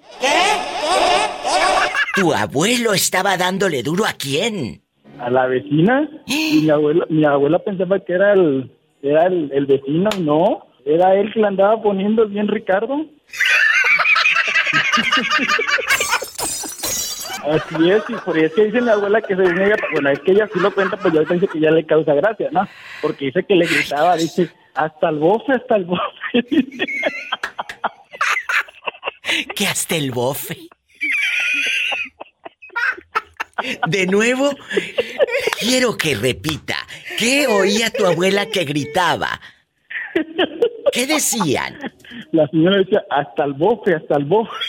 [2.14, 4.82] ¿Tu abuelo estaba dándole duro a quién?
[5.18, 6.08] A la vecina.
[6.26, 8.70] Y mi abuela, mi abuela pensaba que era el,
[9.02, 10.66] era el, el vecino, no.
[10.86, 13.04] Era él que le andaba poniendo bien Ricardo.
[17.42, 20.48] Así es, y por eso dice mi abuela que se niega, bueno, es que ella
[20.52, 22.68] sí lo cuenta, pues yo pensé que ya le causa gracia, ¿no?
[23.02, 26.02] Porque dice que le gritaba, dice, hasta el bofe, hasta el bofe.
[29.56, 30.56] ¿Qué hasta el bofe?
[33.88, 34.50] De nuevo,
[35.58, 36.76] quiero que repita.
[37.18, 39.40] ¿Qué oía tu abuela que gritaba?
[40.96, 41.78] ¿Qué decían?
[42.32, 44.50] La señora decía, hasta el bofe, hasta el bofe.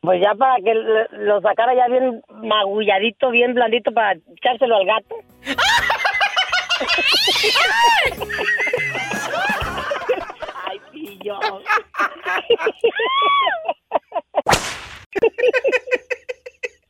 [0.00, 0.74] Pues ya para que
[1.12, 5.14] lo sacara ya bien magulladito, bien blandito para echárselo al gato.
[10.66, 11.38] Ay, pillo.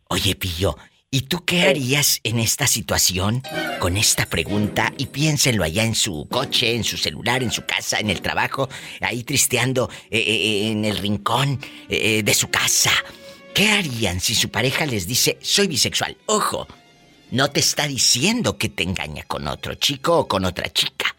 [0.08, 0.74] Oye, Pillo,
[1.14, 3.40] ¿y tú qué harías en esta situación
[3.78, 4.92] con esta pregunta?
[4.98, 8.68] Y piénsenlo allá en su coche, en su celular, en su casa, en el trabajo,
[9.00, 12.90] ahí tristeando eh, eh, eh, en el rincón de su casa.
[13.54, 16.16] ¿Qué harían si su pareja les dice, soy bisexual?
[16.26, 16.66] Ojo,
[17.30, 21.14] no te está diciendo que te engaña con otro chico o con otra chica.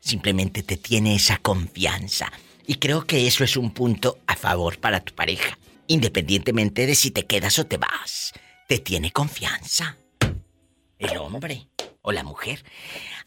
[0.00, 2.32] Simplemente te tiene esa confianza.
[2.66, 5.58] Y creo que eso es un punto a favor para tu pareja.
[5.86, 8.32] Independientemente de si te quedas o te vas.
[8.66, 9.96] Te tiene confianza.
[10.98, 11.66] El hombre
[12.02, 12.60] o la mujer.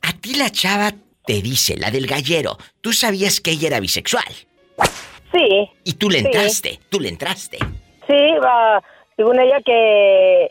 [0.02, 0.91] A ti la chava
[1.26, 4.34] te dice, la del gallero, tú sabías que ella era bisexual.
[5.32, 5.69] Sí.
[5.84, 7.58] Y tú le entraste, tú le entraste.
[8.08, 8.82] Sí, va,
[9.15, 10.50] según ella que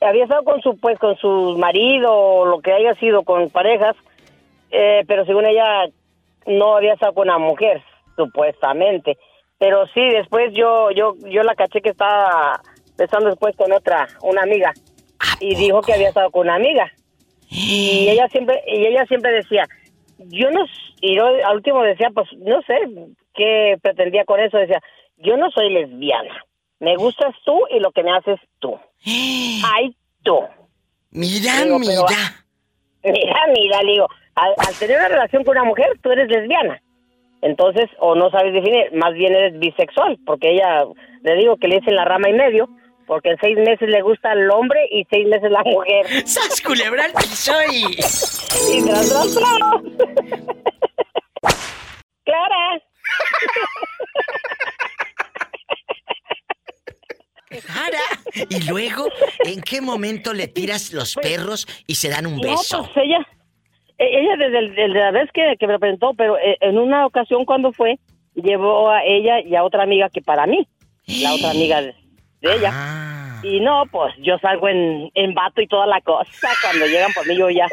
[0.00, 3.96] había estado con su pues con su marido o lo que haya sido con parejas,
[4.70, 5.86] eh, pero según ella
[6.46, 7.82] no había estado con una mujer
[8.16, 9.16] supuestamente.
[9.58, 12.60] Pero sí, después yo yo yo la caché que estaba
[13.04, 14.72] estando después con otra, una amiga.
[15.40, 16.92] Y dijo que había estado con una amiga.
[17.48, 19.66] Y ella siempre y ella siempre decía,
[20.18, 20.64] yo no
[21.00, 22.74] y yo al último decía, pues no sé
[23.34, 24.82] qué pretendía con eso, decía,
[25.16, 26.44] yo no soy lesbiana.
[26.80, 28.78] Me gustas tú y lo que me haces tú.
[29.04, 30.38] Ay, tú.
[31.10, 32.04] Mira, mira.
[33.04, 36.80] Mira, mira, le digo, al, tener una relación con una mujer, tú eres lesbiana.
[37.40, 40.84] Entonces, o no sabes definir, más bien eres bisexual, porque ella,
[41.22, 42.68] le digo que le dicen la rama y medio,
[43.08, 46.06] porque en seis meses le gusta el hombre y seis meses la mujer.
[46.26, 47.86] ¡Sas culebra soy!
[48.70, 49.82] y tras, tras, tras.
[52.24, 52.82] ¡Clara!
[57.48, 57.98] Clara.
[58.50, 59.06] Y luego,
[59.44, 62.78] ¿en qué momento le tiras los Pues, perros y se dan un beso?
[62.82, 63.26] No, pues ella,
[63.98, 67.06] e- ella desde, el- desde la vez que, que me presentó, pero eh, en una
[67.06, 67.98] ocasión cuando fue,
[68.34, 70.68] llevó a ella y a otra amiga que para mí,
[71.06, 71.80] la otra amiga
[72.40, 72.70] de, ella.
[72.72, 73.40] Ah.
[73.42, 76.48] Y no, pues yo salgo en, en vato y toda la cosa.
[76.62, 77.66] Cuando llegan por mí yo ya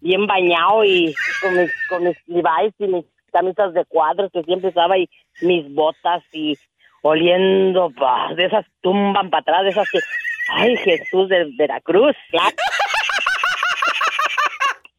[0.00, 4.70] bien bañado y con mis, con mis Levi's y mis camisas de cuadros que siempre
[4.70, 5.08] usaba y
[5.42, 6.56] mis botas y
[7.02, 7.92] oliendo
[8.36, 9.98] de esas tumban para atrás, de esas que...
[10.52, 12.16] Ay, Jesús de Veracruz.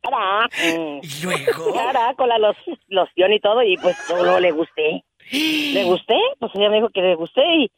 [0.01, 0.47] Cara.
[0.63, 1.73] ¿Y luego?
[1.73, 2.55] Cara, con la los,
[2.87, 5.03] loción y todo, y pues luego le gusté.
[5.31, 6.17] ¿Le gusté?
[6.39, 7.71] Pues ella me dijo que le gusté y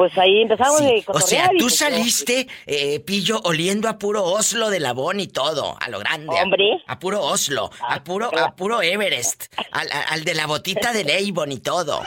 [0.00, 4.24] pues ahí empezamos Sí, a O sea, tú pues, saliste, eh, Pillo, oliendo a puro
[4.24, 6.34] Oslo de Labón y todo, a lo grande.
[6.42, 6.82] Hombre.
[6.86, 11.58] A, puro Oslo, a puro, a puro Everest, al, de la botita de Avon y
[11.60, 12.00] todo.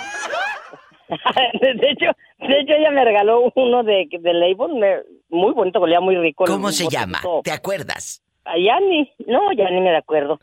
[1.08, 2.08] de hecho,
[2.40, 4.34] de hecho ella me regaló uno de, de
[4.74, 6.46] me- muy bonito, olía muy rico.
[6.46, 7.22] ¿Cómo se llama?
[7.44, 8.24] ¿Te acuerdas?
[8.44, 10.40] Ah, Ya ni, no, ya ni me acuerdo.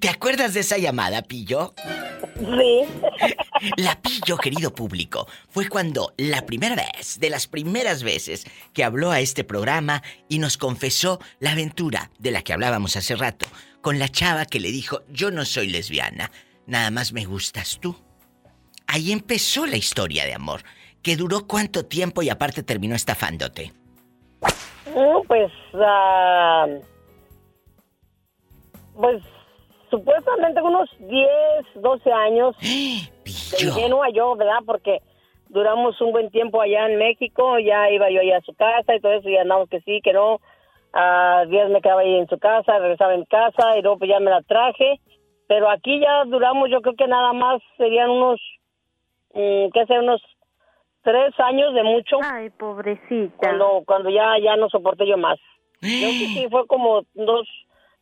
[0.00, 1.74] ¿Te acuerdas de esa llamada, Pillo?
[2.38, 2.84] Sí.
[3.76, 9.10] La Pillo, querido público, fue cuando la primera vez, de las primeras veces, que habló
[9.10, 13.46] a este programa y nos confesó la aventura de la que hablábamos hace rato,
[13.80, 16.30] con la chava que le dijo, yo no soy lesbiana,
[16.66, 17.96] nada más me gustas tú.
[18.86, 20.62] Ahí empezó la historia de amor,
[21.02, 23.72] que duró cuánto tiempo y aparte terminó estafándote.
[24.94, 26.66] No, pues, ah,
[28.94, 29.22] pues,
[29.90, 31.28] supuestamente unos 10,
[31.76, 32.56] 12 años.
[32.60, 34.60] de ingenua yo, ¿verdad?
[34.66, 35.00] Porque
[35.48, 39.00] duramos un buen tiempo allá en México, ya iba yo allá a su casa y
[39.00, 40.40] todo eso, y andamos que sí, que no.
[40.92, 44.20] A días me quedaba ahí en su casa, regresaba en casa y luego pues ya
[44.20, 45.00] me la traje.
[45.46, 48.40] Pero aquí ya duramos, yo creo que nada más serían unos,
[49.34, 49.98] mm, ¿qué sé?
[49.98, 50.22] Unos
[51.02, 52.18] tres años de mucho.
[52.22, 53.34] Ay, pobrecita.
[53.36, 55.38] Cuando, cuando ya, ya no soporté yo más.
[55.80, 57.48] Yo creo que sí, fue como dos,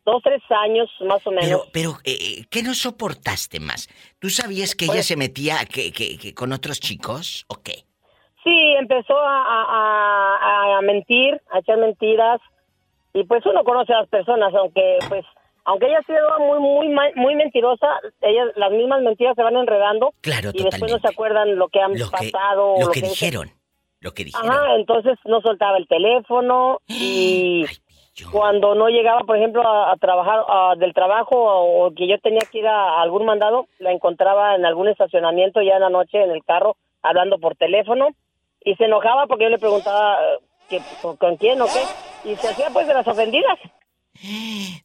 [0.07, 1.45] dos, tres años más o menos.
[1.45, 3.87] Pero, pero, eh, ¿qué no soportaste más?
[4.19, 7.83] ¿Tú sabías que ella Pues- se metía que, que- que con otros chicos o qué?
[8.43, 12.39] Sí, empezó a, a- a- mentir, a echar mentiras.
[13.13, 15.25] Y pues uno conoce a las personas, aunque pues
[15.65, 17.87] aunque ella ha sido muy muy muy mentirosa,
[18.21, 21.81] ellas las mismas mentiras se van enredando Claro, y después no se acuerdan lo que
[21.81, 23.51] han Lo pasado lo que dijeron.
[23.99, 24.49] Lo que dijeron.
[24.51, 27.65] Ajá, entonces no soltaba el teléfono y
[28.31, 32.41] cuando no llegaba, por ejemplo, a, a trabajar a- del trabajo o, que yo tenía
[32.51, 36.31] que ir a, algún mandado, la encontraba en algún estacionamiento ya en la noche en
[36.31, 38.09] el carro hablando por teléfono
[38.63, 40.17] y se enojaba porque yo le preguntaba
[40.69, 40.81] que,
[41.19, 43.57] con quién o qué, y se hacía pues de las ofendidas.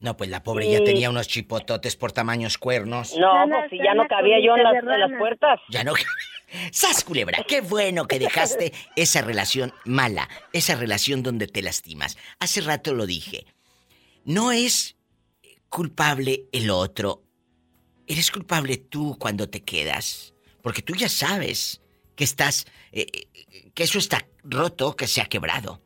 [0.01, 3.17] No, pues la pobre ya tenía unos chipototes por tamaños cuernos.
[3.17, 5.59] No, pues si ya no cabía yo en las, en las puertas.
[5.71, 5.93] Ya no
[6.73, 7.45] ¡Sas, culebra!
[7.47, 10.29] ¡Qué bueno que dejaste esa relación mala!
[10.53, 12.17] Esa relación donde te lastimas.
[12.39, 13.47] Hace rato lo dije.
[14.25, 14.97] No es
[15.69, 17.23] culpable el otro.
[18.07, 20.35] Eres culpable tú cuando te quedas.
[20.63, 21.81] Porque tú ya sabes
[22.15, 22.67] que estás.
[22.93, 25.83] Eh, eh, que eso está roto, que se ha quebrado.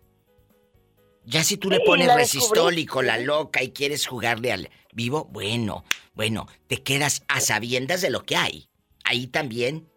[1.24, 6.46] Ya si tú le pones resistólico, la loca, y quieres jugarle al vivo, bueno, bueno,
[6.68, 8.68] te quedas a sabiendas de lo que hay.
[9.02, 9.88] Ahí también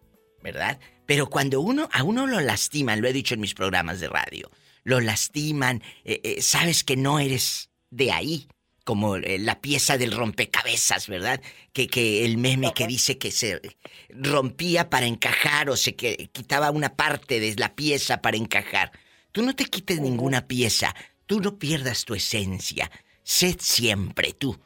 [0.42, 0.78] ¿verdad?
[1.06, 4.50] Pero cuando uno, a uno lo lastiman, lo he dicho en mis programas de radio,
[4.84, 8.48] lo lastiman, eh, eh, sabes que no eres de ahí,
[8.84, 11.40] como eh, la pieza del rompecabezas, ¿verdad?
[11.72, 13.60] Que, que el meme que dice que se
[14.08, 18.92] rompía para encajar o se que, quitaba una parte de la pieza para encajar.
[19.32, 20.94] Tú no te quites ninguna pieza,
[21.26, 22.90] tú no pierdas tu esencia,
[23.22, 24.58] sed siempre tú.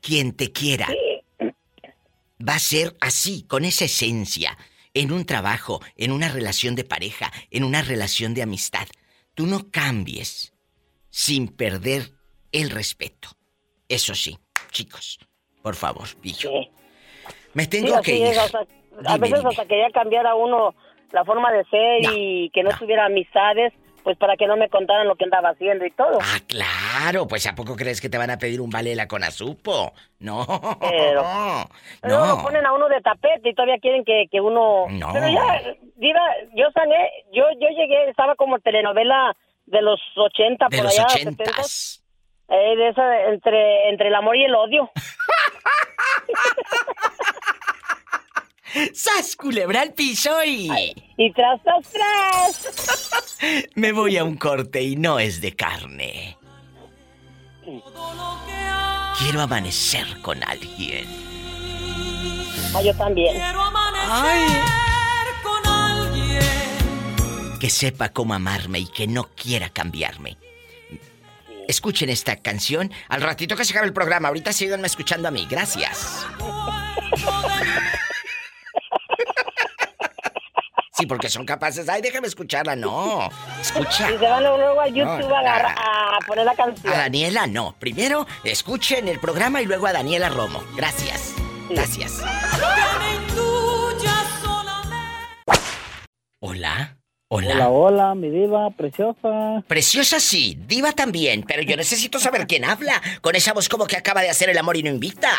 [0.00, 0.88] Quien te quiera
[2.46, 4.56] va a ser así, con esa esencia,
[4.94, 8.88] en un trabajo, en una relación de pareja, en una relación de amistad.
[9.34, 10.52] Tú no cambies
[11.10, 12.10] sin perder
[12.52, 13.28] el respeto.
[13.88, 14.38] Eso sí,
[14.70, 15.18] chicos,
[15.62, 16.50] por favor, pillo.
[17.54, 18.38] Me tengo que ir.
[19.06, 20.74] a veces hasta quería cambiar a uno
[21.12, 23.72] la forma de ser y que no, tuviera amistades
[24.02, 26.18] pues para que no me contaran lo que andaba haciendo y todo.
[26.20, 29.92] Ah, claro, pues ¿a poco crees que te van a pedir un vale con azupo?
[30.18, 30.46] No.
[30.80, 31.22] Pero,
[32.02, 32.26] no.
[32.26, 34.86] lo ponen a uno de tapete y todavía quieren que, que uno...
[34.90, 35.12] No.
[35.12, 35.60] Pero ya,
[35.96, 36.20] Diva,
[36.54, 39.36] yo sané, yo, yo llegué, estaba como telenovela
[39.66, 41.06] de los 80 de por los allá.
[41.14, 41.44] 80.
[42.52, 44.90] Eh, de esa, entre, entre el amor y el odio.
[48.94, 50.70] ¡Sas, culebra al piso y...
[51.16, 53.38] y tras, tras, tras.
[53.74, 56.36] Me voy a un corte y no es de carne.
[59.18, 61.06] Quiero amanecer con alguien.
[62.74, 63.36] Ah, yo también.
[64.08, 64.46] Ay.
[67.60, 70.38] Que sepa cómo amarme y que no quiera cambiarme.
[71.68, 74.28] Escuchen esta canción al ratito que se acabe el programa.
[74.28, 75.46] Ahorita síganme escuchando a mí.
[75.48, 76.26] Gracias.
[81.00, 81.88] Sí, porque son capaces.
[81.88, 82.76] Ay, déjame escucharla.
[82.76, 83.30] No.
[83.60, 84.10] Escucha.
[84.10, 86.92] Y se van luego a YouTube a, poner la canción.
[86.92, 87.74] A Daniela, no.
[87.78, 90.62] Primero, escuchen el programa y luego a Daniela Romo.
[90.76, 91.34] Gracias.
[91.70, 92.22] Gracias.
[96.40, 96.96] Hola.
[97.32, 97.54] Hola.
[97.54, 99.62] Hola, hola, mi diva, preciosa.
[99.68, 103.96] Preciosa sí, diva también, pero yo necesito saber quién habla, con esa voz como que
[103.96, 105.30] acaba de hacer el amor y no invita.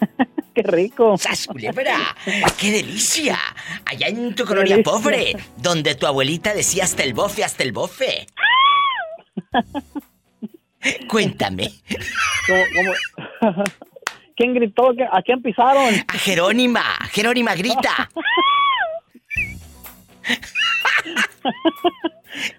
[0.62, 1.16] qué rico.
[1.16, 1.48] ¡Sas,
[2.58, 3.38] ¡Qué delicia!
[3.84, 8.26] Allá en tu colonia pobre, donde tu abuelita decía hasta el bofe, hasta el bofe.
[11.08, 11.70] Cuéntame.
[14.36, 14.92] ¿Quién gritó?
[15.12, 15.94] ¿A quién pisaron?
[16.06, 16.84] A Jerónima.
[17.10, 18.08] Jerónima, grita.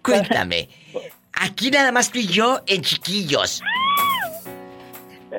[0.01, 0.67] Cuéntame.
[1.33, 3.61] Aquí nada más tú y yo en chiquillos.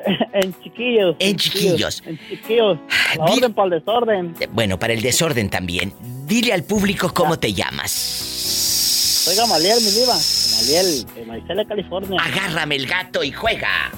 [0.33, 1.15] En chiquillos.
[1.19, 2.03] En chiquillos.
[2.05, 2.77] En chiquillos.
[3.17, 4.35] La orden para el desorden.
[4.51, 5.93] Bueno, para el desorden también.
[6.25, 7.91] Dile al público cómo te llamas.
[7.91, 10.15] Soy Gamaliel, mi diva.
[10.15, 12.21] Gamaliel, de Maicela, California.
[12.21, 13.91] Agárrame el gato y juega.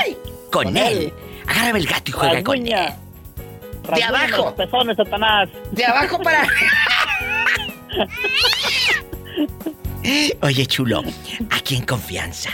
[0.00, 0.16] ¡Ay!
[0.50, 1.12] Con, él.
[1.46, 2.92] Agárrame el gato y juega con él.
[3.94, 4.54] De abajo.
[4.54, 5.48] Pezones, Satanás.
[5.72, 6.46] De abajo para.
[10.42, 11.02] Oye, chulo,
[11.50, 12.50] aquí en confianza.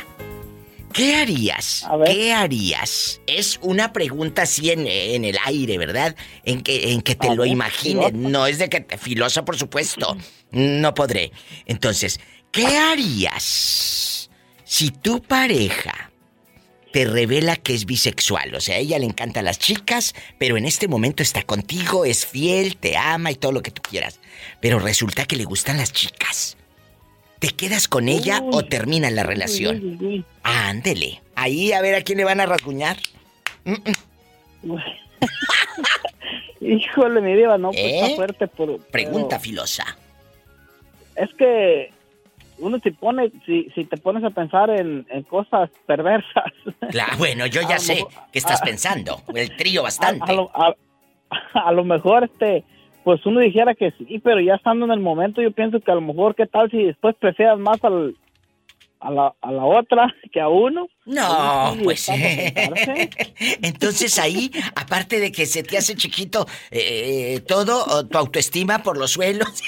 [0.93, 1.87] ¿Qué harías?
[2.07, 3.21] ¿Qué harías?
[3.27, 6.15] Es una pregunta así en, el aire, ¿verdad?
[6.45, 8.13] En que, en que te lo imagines.
[8.13, 10.17] No es de que filosa, por supuesto.
[10.51, 11.33] No podré.
[11.67, 12.21] Entonces,
[12.51, 14.31] ¿qué harías
[14.65, 16.11] si tu pareja
[16.93, 18.55] te revela que es bisexual?
[18.55, 22.27] O sea, a ella le encantan las chicas, pero en este momento está contigo, es
[22.27, 24.21] fiel, te ama y todo lo que tú quieras.
[24.61, 26.58] Pero resulta que le gustan las chicas.
[27.39, 30.25] ¿Te quedas con ella o termina la relación?
[30.43, 31.21] Ándele.
[31.37, 32.97] Ahí a ver a quién le van a rasguñar.
[36.61, 38.17] Híjole, mi diva, no, pues está ¿Eh?
[38.17, 38.49] fuerte.
[38.49, 39.85] Por, Pregunta filosa.
[41.15, 41.93] Es que
[42.59, 46.53] uno se pone, si, si te pones a pensar en, cosas perversas.
[47.19, 49.23] Bueno, yo ya sé qué estás pensando.
[49.35, 50.33] El trío bastante.
[51.55, 52.65] a, lo, mejor este
[53.09, 55.95] pues uno dijera que sí, pero ya estando en el momento yo pienso que a
[55.95, 58.15] lo mejor qué tal si después prefieras más al
[59.01, 60.89] a la, a la otra que a uno.
[61.07, 62.07] No, pues.
[63.63, 69.13] Entonces ahí, aparte de que se te hace chiquito eh, todo, tu autoestima por los
[69.13, 69.63] suelos.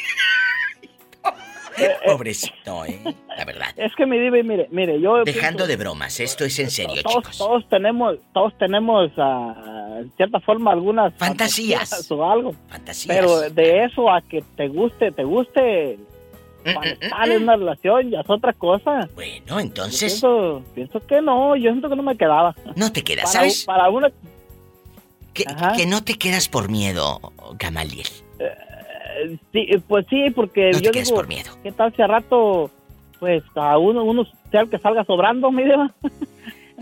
[1.78, 3.00] Eh, eh, Pobrecito, ¿eh?
[3.38, 3.68] La verdad.
[3.76, 5.24] Es que me dice, mire, mire, yo...
[5.24, 7.38] Dejando de bromas, esto es en serio, todos, chicos.
[7.38, 11.14] Todos tenemos, todos tenemos, uh, en cierta forma, algunas...
[11.14, 12.10] Fantasías.
[12.10, 12.54] o algo.
[12.68, 13.16] Fantasías.
[13.16, 15.98] Pero de eso a que te guste, te guste...
[16.62, 19.08] Para estar en una relación ya es otra cosa.
[19.14, 20.12] Bueno, entonces...
[20.12, 22.54] Pienso, pienso, que no, yo siento que no me quedaba.
[22.76, 23.64] No te quedas, para, ¿sabes?
[23.64, 24.10] Para una...
[25.32, 25.44] Que,
[25.76, 27.20] que, no te quedas por miedo,
[27.58, 28.06] Gamaliel.
[28.40, 31.50] Eh, sí, pues sí, porque no yo te digo, por miedo.
[31.62, 32.70] ¿qué tal si a rato,
[33.18, 35.94] pues, a uno, uno sea el que salga sobrando, mi diva?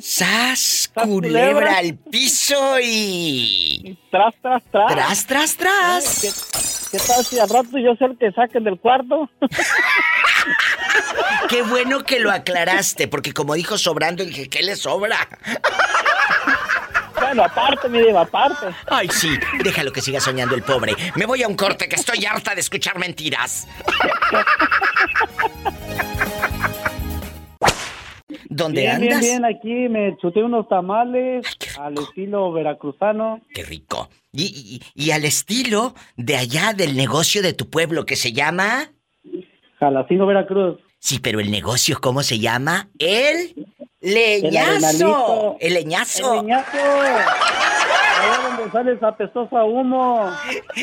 [0.00, 3.98] ¡Sas, culebra al piso y...
[4.10, 4.94] Tras, tras, tras.
[4.94, 6.20] Tras, tras, tras.
[6.20, 9.28] ¿Qué, ¿Qué, tal si a rato yo sea el que saquen del cuarto?
[11.48, 15.16] Qué bueno que lo aclaraste, porque como dijo sobrando, dije, ¿qué le sobra?
[17.20, 18.68] Bueno, aparte, mi diva, aparte.
[18.86, 20.94] Ay, sí, déjalo que siga soñando el pobre.
[21.16, 23.66] Me voy a un corte que estoy harta de escuchar mentiras.
[28.48, 29.20] ¿Dónde bien, andas?
[29.20, 31.46] Bien, bien, aquí me chuté unos tamales
[31.78, 33.40] al estilo veracruzano.
[33.54, 34.10] Qué rico.
[34.32, 38.92] Y, y, y, al estilo de allá del negocio de tu pueblo que se llama...
[39.80, 40.78] Jalacingo, Veracruz.
[40.98, 42.88] Sí, pero el negocio, ¿cómo se llama?
[42.98, 43.54] El
[44.00, 45.56] leñazo.
[45.60, 46.30] El, leñazo.
[46.30, 46.40] El leñazo.
[46.40, 46.64] Allá
[48.42, 50.30] donde sale esa pestosa humo.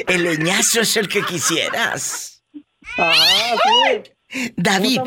[0.08, 2.44] El leñazo es el que quisieras.
[2.98, 3.56] Ajá,
[4.04, 4.15] sí.
[4.58, 5.02] David,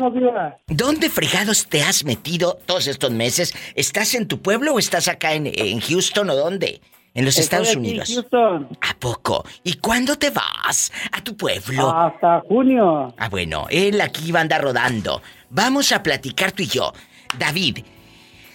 [0.67, 3.53] ¿dónde fregados te has metido todos estos meses?
[3.75, 6.81] ¿Estás en tu pueblo o estás acá en, en Houston o dónde?
[7.13, 8.09] En los Estoy Estados aquí Unidos.
[8.09, 8.77] En Houston.
[8.81, 9.43] ¿A poco?
[9.63, 11.89] ¿Y cuándo te vas a tu pueblo?
[11.89, 13.13] Hasta junio.
[13.17, 15.21] Ah, bueno, él aquí va a andar rodando.
[15.49, 16.93] Vamos a platicar tú y yo.
[17.37, 17.79] David,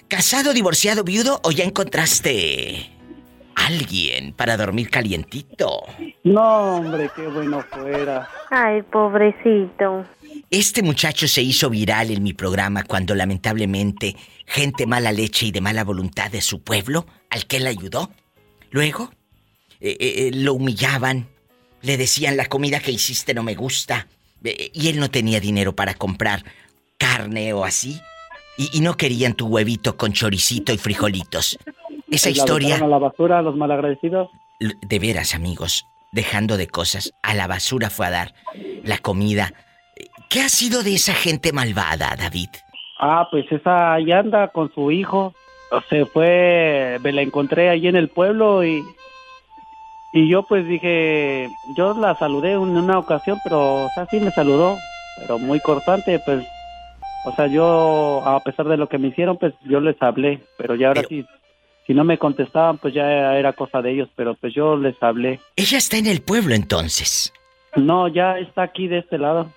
[0.09, 2.91] ¿casado, divorciado, viudo o ya encontraste
[3.57, 5.83] alguien para dormir calientito?
[6.23, 8.29] No, hombre, qué bueno fuera.
[8.51, 10.05] Ay, pobrecito.
[10.55, 14.14] Este muchacho se hizo viral en mi programa cuando lamentablemente
[14.46, 18.12] gente mala leche y de mala voluntad de su pueblo, al que él ayudó,
[18.70, 19.11] luego
[19.80, 21.26] eh, eh, lo humillaban,
[21.82, 24.07] le decían la comida que hiciste no me gusta,
[24.44, 26.44] eh, y él no tenía dinero para comprar
[26.98, 28.00] carne o así,
[28.57, 31.59] y, y no querían tu huevito con choricito y frijolitos.
[32.09, 32.76] Esa ¿Y la historia...
[32.76, 34.28] a la basura, a los malagradecidos?
[34.61, 38.34] De veras, amigos, dejando de cosas, a la basura fue a dar
[38.84, 39.52] la comida.
[40.35, 42.49] ¿Qué ha sido de esa gente malvada, David?
[42.99, 45.32] Ah, pues esa ya anda con su hijo.
[45.89, 48.82] Se fue, me la encontré allí en el pueblo y
[50.12, 54.32] y yo pues dije, yo la saludé en una ocasión, pero o sea, sí me
[54.32, 54.76] saludó,
[55.20, 56.45] pero muy cortante, pues,
[57.26, 60.74] o sea, yo a pesar de lo que me hicieron, pues yo les hablé, pero
[60.74, 61.24] ya ahora Pero- sí,
[61.87, 65.39] si no me contestaban, pues ya era cosa de ellos, pero pues yo les hablé.
[65.55, 67.32] Ella está en el pueblo entonces.
[67.76, 69.49] No, ya está aquí de este lado.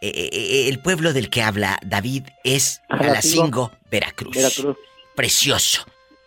[0.00, 2.82] Eh, eh, eh, el pueblo del que habla David es.
[2.88, 4.36] Jalacingo, Veracruz.
[4.36, 4.76] Veracruz.
[5.16, 5.84] Precioso,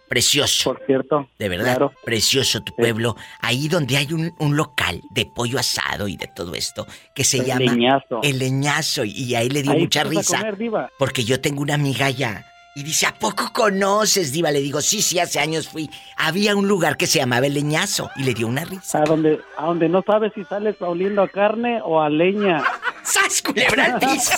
[0.09, 0.73] precioso.
[0.73, 1.29] Por cierto.
[1.39, 1.93] De verdad, Claro.
[2.03, 3.15] precioso tu pueblo.
[3.39, 7.37] Ahí donde hay un, un local de pollo asado y de todo esto que se
[7.37, 8.19] El llama Leñazo.
[8.23, 9.05] El Leñazo.
[9.05, 10.37] Y, ahí le dio Ahí mucha risa.
[10.39, 10.89] comer, diva.
[10.99, 12.45] Porque yo tengo una amiga allá.
[12.73, 14.49] Y dice, ¿a poco conoces, Diva?
[14.49, 15.89] Le digo, sí, sí, hace años fui.
[16.15, 18.09] Había un lugar que se llamaba El Leñazo.
[18.15, 18.99] Y le dio una risa.
[18.99, 22.63] A donde, a donde no sabes si sales oliendo a carne o a leña.
[23.03, 24.31] ¡Sas, culebra al piso!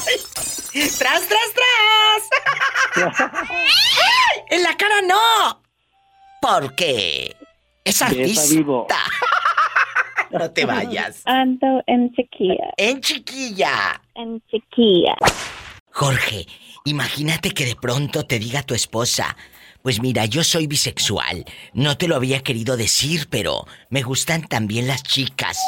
[0.98, 1.54] ¡Tras, tras,
[2.96, 3.12] tras!
[4.50, 5.62] ¡En la cara no!
[6.42, 7.36] Porque
[7.84, 8.42] es artista.
[8.50, 8.88] vivo.
[10.32, 11.22] No te vayas.
[11.26, 12.74] Ando en chiquilla.
[12.78, 14.02] En chiquilla.
[14.16, 15.16] En chiquilla.
[15.92, 16.48] Jorge,
[16.86, 19.38] imagínate que de pronto te diga tu esposa,
[19.82, 21.46] pues mira, yo soy bisexual.
[21.74, 25.60] No te lo había querido decir, pero me gustan también las chicas.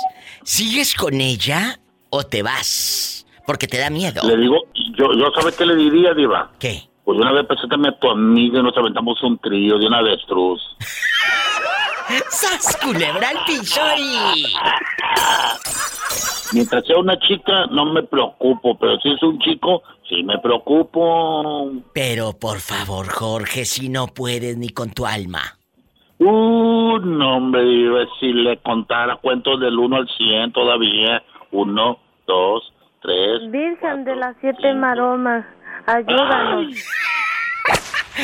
[0.44, 3.26] ¿Sigues con ella o te vas?
[3.46, 4.22] Porque te da miedo.
[4.28, 4.64] Le digo,
[4.98, 6.52] yo, yo ¿sabes qué le diría, Diva?
[6.60, 6.90] ¿Qué?
[7.04, 10.62] Pues una vez preséntame a tu amiga y nos aventamos un trío de una avestruz.
[12.30, 14.46] ¡Sas, culebra al piso y...
[16.54, 21.72] Mientras sea una chica, no me preocupo, pero si es un chico, sí me preocupo.
[21.94, 25.42] Pero por favor, Jorge, si no puedes ni con tu alma.
[26.20, 27.62] Uh, no, hombre,
[28.20, 31.24] si le contara cuentos del 1 al 100 todavía.
[31.52, 33.52] Uno, dos, tres.
[33.52, 35.46] Virgen de las siete maromas,
[35.86, 36.68] ayúdanos.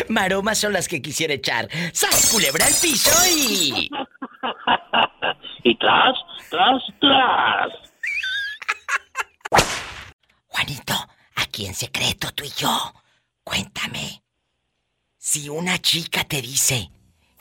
[0.10, 1.70] Maromas son las que quisiera echar.
[1.94, 3.90] ¡Sas, culebra al piso y...
[5.64, 6.16] Y tras,
[6.50, 7.70] tras, tras.
[10.48, 10.94] Juanito,
[11.36, 12.94] aquí en secreto tú y yo
[13.44, 14.24] Cuéntame.
[15.18, 16.92] Si una chica te dice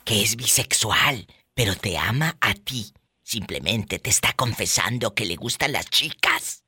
[0.05, 2.92] que es bisexual, pero te ama a ti,
[3.22, 6.64] simplemente te está confesando que le gustan las chicas,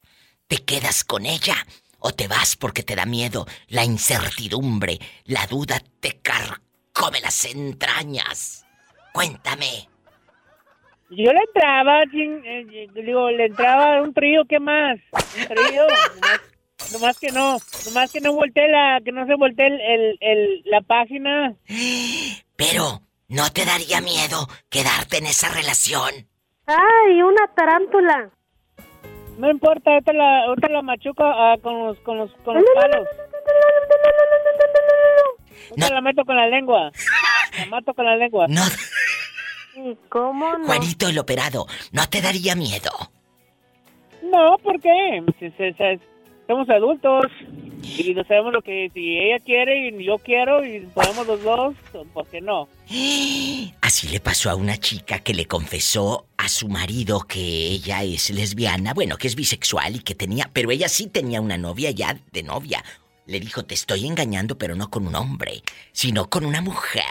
[0.47, 1.66] ¿te quedas con ella
[2.03, 8.66] o te vas porque te da miedo, la incertidumbre, la duda te carcome las entrañas?
[9.12, 9.88] Cuéntame.
[11.11, 14.98] Yo le entraba, eh, digo, le entraba un trío, ¿qué más?
[15.12, 15.86] Un trío,
[16.92, 20.80] nomás, que no, nomás que no volteé la, que no se voltee el, el, la
[20.80, 21.55] página.
[22.57, 26.26] Pero, ¿no te daría miedo quedarte en esa relación?
[26.66, 28.30] ¡Ay, una tarántula!
[29.39, 33.09] No importa, ahorita la, ahorita la machuco ah, con los, con los, con los palos.
[35.76, 36.91] No la meto con la lengua.
[37.59, 38.47] La mato con la lengua.
[38.49, 38.62] No.
[40.09, 40.66] ¿Cómo no?
[40.66, 42.91] Juanito el operado, ¿no te daría miedo?
[44.22, 45.22] No, ¿por qué?
[46.47, 47.26] Somos adultos
[47.83, 51.74] y no sabemos lo que si ella quiere y yo quiero y podemos los dos,
[52.12, 52.68] ¿por qué no?
[53.93, 58.30] Así le pasó a una chica que le confesó a su marido que ella es
[58.30, 62.18] lesbiana, bueno, que es bisexual y que tenía, pero ella sí tenía una novia ya
[62.32, 62.82] de novia.
[63.26, 65.62] Le dijo, te estoy engañando, pero no con un hombre,
[65.93, 67.05] sino con una mujer,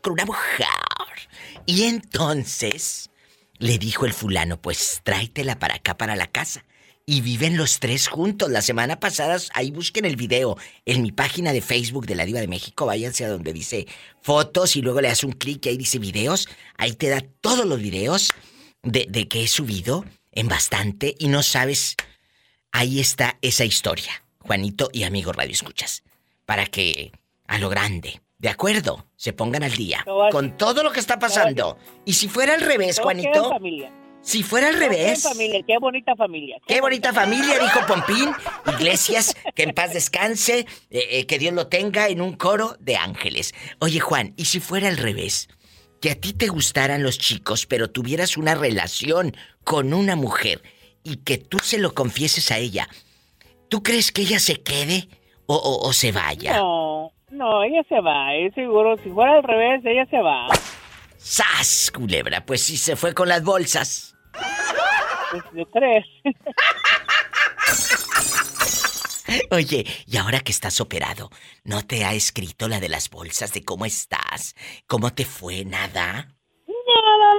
[0.00, 0.66] con una mujer.
[1.66, 3.10] Y entonces
[3.58, 6.64] le dijo el fulano, pues tráetela para acá, para la casa.
[7.06, 8.50] Y viven los tres juntos.
[8.50, 12.40] La semana pasada, ahí busquen el video en mi página de Facebook de la Diva
[12.40, 12.86] de México.
[12.86, 13.86] Váyanse a donde dice
[14.22, 16.48] fotos y luego le das un clic y ahí dice videos.
[16.76, 18.32] Ahí te da todos los videos
[18.82, 21.96] de, de que he subido en bastante y no sabes.
[22.72, 26.02] Ahí está esa historia, Juanito y amigo Radio Escuchas.
[26.46, 27.12] Para que
[27.46, 29.06] a lo grande ¿De acuerdo?
[29.16, 31.78] Se pongan al día con todo lo que está pasando.
[32.04, 33.52] Y si fuera al revés, Juanito.
[34.24, 35.22] Si fuera al revés.
[35.22, 36.56] Qué familia, qué bonita familia.
[36.66, 38.30] Qué, bonita, familia, dijo Pompín.
[38.66, 40.60] Iglesias, que en paz descanse,
[40.90, 43.54] eh, eh, que Dios lo tenga en un coro de ángeles.
[43.80, 45.48] Oye, Juan, ¿y si fuera al revés?
[46.00, 50.62] Que a ti te gustaran los chicos, pero tuvieras una relación con una mujer
[51.02, 52.88] y que tú se lo confieses a ella.
[53.68, 55.08] ¿Tú crees que ella se quede
[55.46, 56.56] o, o se vaya?
[56.56, 57.12] No.
[57.30, 58.96] No, ella se va, es seguro.
[59.02, 60.46] Si fuera al revés, ella se va.
[61.16, 62.46] ¡Sas, culebra!
[62.46, 64.13] Pues sí se fue con las bolsas.
[65.30, 66.06] Pues de tres.
[69.50, 71.30] Oye, y ahora que estás operado,
[71.64, 74.54] ¿no te ha escrito la de las bolsas de cómo estás?
[74.86, 75.64] ¿Cómo te fue?
[75.64, 76.28] ¿Nada?
[76.66, 76.74] No,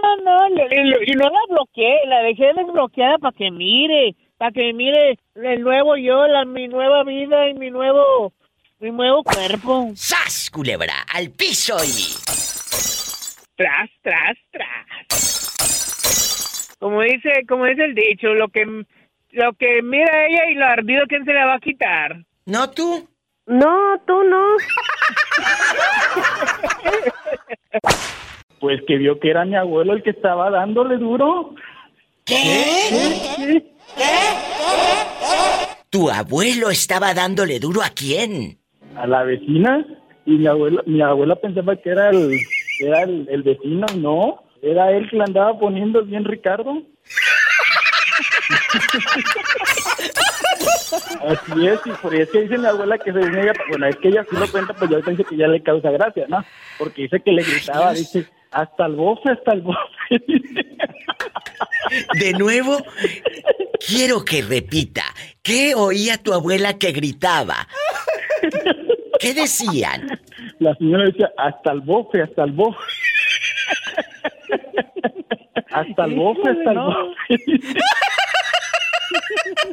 [0.02, 0.58] no, no, no.
[1.06, 5.96] Y no la bloqueé, la dejé desbloqueada para que mire, para que mire el nuevo
[5.96, 8.34] yo, la, mi nueva vida y mi nuevo
[8.80, 9.92] mi nuevo cuerpo.
[9.96, 11.06] ¡Sas, culebra!
[11.14, 12.14] ¡Al piso y.
[13.56, 15.55] Tras, tras, tras.
[16.86, 18.64] Como dice, como dice el dicho, lo que
[19.32, 22.24] lo que mira ella y lo ardido, ¿quién se le va a quitar?
[22.46, 23.10] ¿No tú?
[23.48, 24.46] No, tú no.
[28.60, 31.56] pues que vio que era mi abuelo el que estaba dándole duro.
[32.24, 32.36] ¿Qué?
[33.36, 33.64] ¿Qué?
[33.98, 34.04] ¿Qué?
[35.90, 38.60] ¿Tu abuelo estaba dándole duro a quién?
[38.96, 39.84] a la vecina
[40.28, 42.38] y mi abuela, mi abuela pensaba que era el,
[42.80, 46.82] era el, vecino, no, era él que le andaba poniendo bien Ricardo.
[51.28, 54.26] Así es, y por eso dice mi abuela que según ella, bueno, es que ella
[54.30, 56.44] sí lo cuenta, pues yo pensé que ya le causa gracia, ¿no?
[56.78, 59.80] Porque dice que le gritaba, dice, hasta el bofe, hasta el bofe.
[62.20, 62.78] De nuevo,
[63.86, 65.04] quiero que repita,
[65.44, 67.68] ¿qué oía tu abuela que gritaba?
[69.20, 70.20] ¿Qué decían?
[70.60, 72.80] La señora decía, hasta el bofe, hasta el bofe.
[75.76, 77.16] Hasta el bofe, hasta el bofe.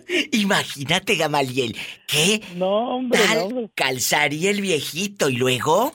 [0.33, 1.77] Imagínate, Gamaliel,
[2.07, 5.93] ¿qué no, hombre, tal calzaría el viejito y luego?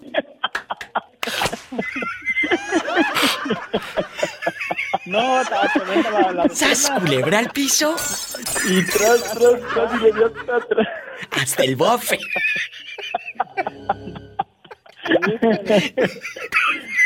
[5.06, 7.96] No, estaba tremenda la, la ¿Sas culebra al piso?
[8.68, 10.88] Y tras, tras, tras, y le dio atrás.
[11.32, 12.18] Hasta el bofe.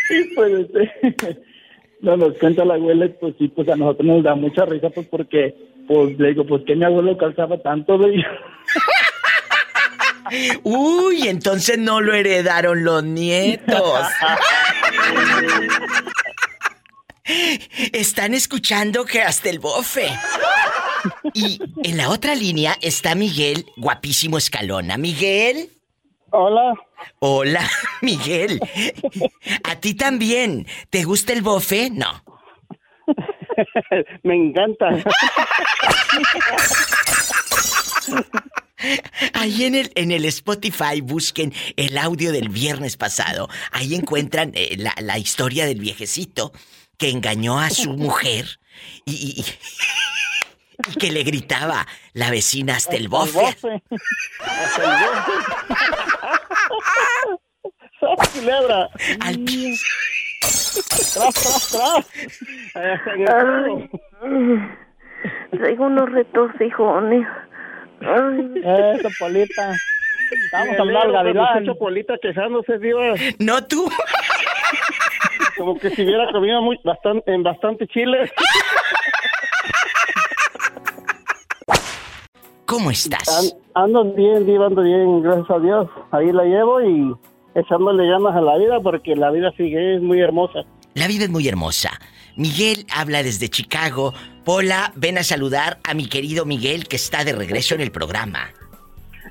[0.09, 1.50] y pues este,
[2.01, 4.89] no nos cuenta la abuela y pues sí, pues a nosotros nos da mucha risa
[4.89, 5.55] pues porque,
[5.87, 8.23] pues le digo, pues que mi abuelo calzaba tanto de
[10.63, 14.07] Uy, entonces no lo heredaron los nietos.
[17.93, 20.07] Están escuchando que hasta el bofe.
[21.33, 24.97] Y en la otra línea está Miguel, guapísimo escalona.
[24.97, 25.69] Miguel.
[26.31, 26.73] Hola.
[27.19, 27.69] Hola,
[28.01, 28.59] Miguel.
[29.63, 30.67] ¿A ti también?
[30.89, 31.89] ¿Te gusta el bofe?
[31.89, 32.23] No.
[34.23, 34.87] Me encanta.
[39.33, 43.49] Ahí en el, en el Spotify busquen el audio del viernes pasado.
[43.71, 46.51] Ahí encuentran eh, la, historia del viejecito
[46.97, 48.59] que engañó a su mujer
[49.05, 49.45] y,
[50.99, 53.45] que le gritaba la vecina hasta el bofe.
[53.45, 56.10] Hasta el bofe.
[59.21, 59.85] Al piso.
[61.13, 62.05] Tras, tras, tras.
[65.51, 67.27] Traigo unos retorcijones.
[68.01, 69.73] Eso, Polita.
[70.53, 71.65] Vamos a hablar, Gavilán.
[71.77, 73.13] Polita quejándose, Diva.
[73.39, 73.89] No tú.
[75.57, 78.31] Como que si hubiera comido muy, bastante, en bastante chile.
[82.71, 83.53] ¿Cómo estás?
[83.75, 85.87] ando bien, Diva, ando bien, gracias a Dios.
[86.11, 87.13] Ahí la llevo y
[87.53, 90.61] echándole ganas a la vida porque la vida sigue, es muy hermosa.
[90.93, 91.99] La vida es muy hermosa.
[92.37, 94.13] Miguel habla desde Chicago.
[94.45, 98.53] Pola, ven a saludar a mi querido Miguel que está de regreso en el programa.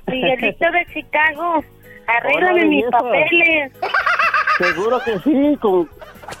[0.05, 1.63] Miguelito de Chicago,
[2.05, 3.71] arréglame mis papeles.
[4.59, 5.89] Seguro que sí, con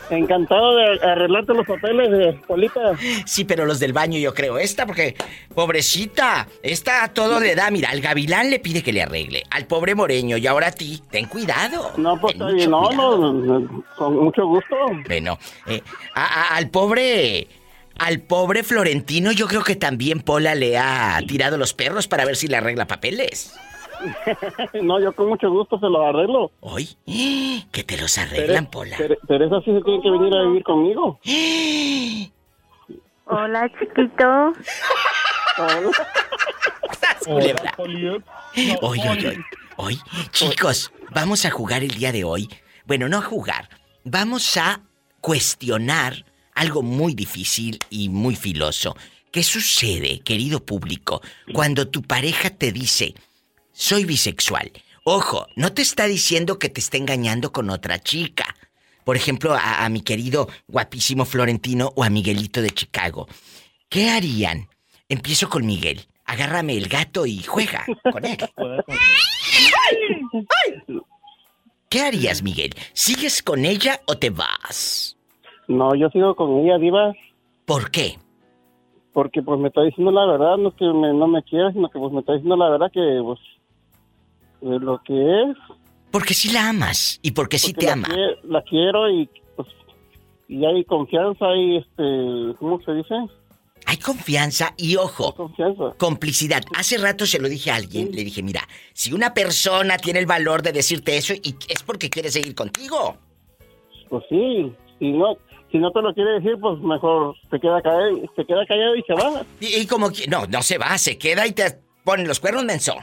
[0.09, 2.97] Encantado de arreglarte los papeles, de Polita.
[3.25, 4.57] Sí, pero los del baño yo creo.
[4.57, 5.15] Esta, porque,
[5.53, 7.71] pobrecita, esta a todo le da.
[7.71, 9.43] Mira, al gavilán le pide que le arregle.
[9.49, 11.93] Al pobre moreño y ahora a ti, ten cuidado.
[11.97, 14.75] No, pues no, no, con mucho gusto.
[15.07, 15.37] Bueno,
[15.67, 15.81] eh,
[16.13, 17.47] al pobre...
[17.99, 22.35] Al pobre Florentino yo creo que también Pola le ha tirado los perros para ver
[22.35, 23.53] si le arregla papeles.
[24.81, 26.51] no, yo con mucho gusto se los arreglo.
[26.61, 26.89] ¿Hoy?
[27.71, 28.97] Que te los arreglan, Pola.
[28.97, 31.19] Pero eso sí se tiene que venir a vivir conmigo.
[33.25, 34.53] Hola, chiquito.
[35.57, 35.91] Hola,
[38.81, 39.45] Hoy, hoy, hoy.
[39.77, 39.99] Hoy,
[40.31, 42.49] chicos, vamos a jugar el día de hoy.
[42.85, 43.69] Bueno, no a jugar.
[44.03, 44.81] Vamos a
[45.21, 48.97] cuestionar algo muy difícil y muy filoso.
[49.31, 51.21] ¿Qué sucede, querido público,
[51.53, 53.15] cuando tu pareja te dice,
[53.81, 54.71] soy bisexual.
[55.03, 58.45] Ojo, no te está diciendo que te esté engañando con otra chica.
[59.03, 63.27] Por ejemplo, a, mi querido guapísimo Florentino o a Miguelito de Chicago.
[63.89, 64.67] ¿Qué harían?
[65.09, 66.01] Empiezo con Miguel.
[66.25, 68.37] Agárrame el gato y juega con él.
[71.89, 72.75] ¿Qué harías, Miguel?
[72.93, 75.17] ¿Sigues con ella o te vas?
[75.67, 77.13] No, yo sigo con ella, Diva.
[77.65, 78.19] ¿Por qué?
[79.11, 82.13] Porque pues me está diciendo la verdad, no que no me quiera, sino que pues
[82.13, 83.39] me está diciendo la verdad que pues
[84.61, 85.57] lo que es.
[86.11, 88.07] Porque si la amas y porque, si te ama.
[88.43, 89.69] la quiero y pues
[90.47, 93.15] y hay confianza y este, ¿cómo se dice?
[93.85, 95.93] Hay confianza y ojo, confianza.
[95.97, 96.61] complicidad.
[96.77, 98.61] Hace rato se lo dije a alguien, le dije, mira,
[98.93, 103.17] si una persona tiene el valor de decirte eso y es porque quiere seguir contigo.
[104.09, 105.37] Pues sí, si no,
[105.71, 109.01] si no te lo quiere decir, pues mejor se queda callado, se queda callado y
[109.03, 109.43] se va.
[109.61, 112.65] Y, y como que no, no se va, se queda y te pone los cuernos
[112.65, 112.95] menso.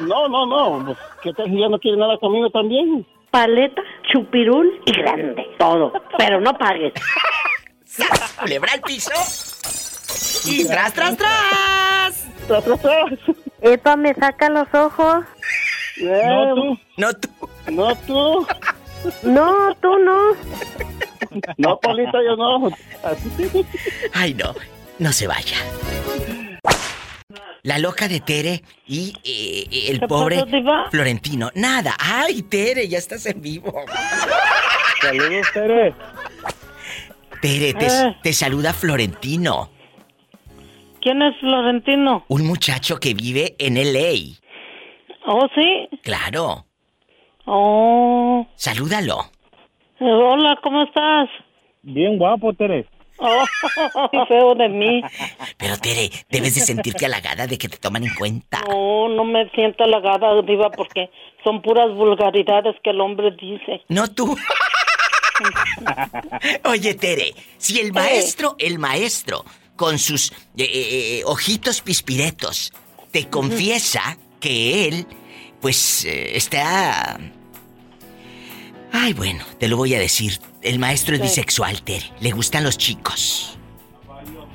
[0.00, 0.84] No, no, no.
[0.84, 3.06] Pues, ¿Qué tal si ya no quiere nada conmigo también?
[3.30, 3.82] Paleta,
[4.12, 5.46] chupirul y grande.
[5.58, 5.92] Todo.
[6.18, 6.92] Pero no pagues.
[8.40, 9.10] Culebra al piso.
[10.46, 12.28] Y tras, tras, tras.
[12.46, 13.36] Tras, tras, tras.
[13.60, 15.24] Epa, me saca los ojos.
[16.00, 16.78] no tú.
[16.96, 17.28] No tú.
[17.72, 18.46] No tú.
[19.22, 20.32] No, tú no.
[21.58, 22.70] No, Polita, yo no.
[24.14, 24.54] Ay, no.
[24.98, 25.56] No se vaya
[27.66, 30.44] la loca de Tere y eh, el pobre
[30.90, 31.50] Florentino.
[31.56, 31.96] Nada.
[31.98, 33.72] Ay, Tere, ya estás en vivo.
[35.00, 35.94] Saludos, Tere.
[37.42, 38.16] Tere, te, eh.
[38.22, 39.70] te saluda Florentino.
[41.00, 42.24] ¿Quién es Florentino?
[42.28, 44.36] Un muchacho que vive en LA.
[45.26, 45.88] ¿Oh, sí?
[46.02, 46.66] Claro.
[47.46, 48.46] Oh.
[48.54, 49.18] Salúdalo.
[49.98, 51.28] Hola, ¿cómo estás?
[51.82, 52.86] Bien guapo, Tere.
[53.18, 55.02] Oh, feo de mí.
[55.56, 58.60] Pero Tere, debes de sentirte halagada de que te toman en cuenta.
[58.68, 61.10] No, no me siento halagada, Diva, porque
[61.44, 63.82] son puras vulgaridades que el hombre dice.
[63.88, 64.36] No tú.
[66.64, 69.44] Oye, Tere, si el maestro, el maestro,
[69.76, 72.72] con sus eh, eh, eh, ojitos pispiretos,
[73.10, 75.06] te confiesa que él,
[75.60, 77.18] pues, está...
[78.92, 80.38] Ay, bueno, te lo voy a decir.
[80.66, 82.06] El maestro es bisexual, Tere.
[82.18, 83.56] Le gustan los chicos.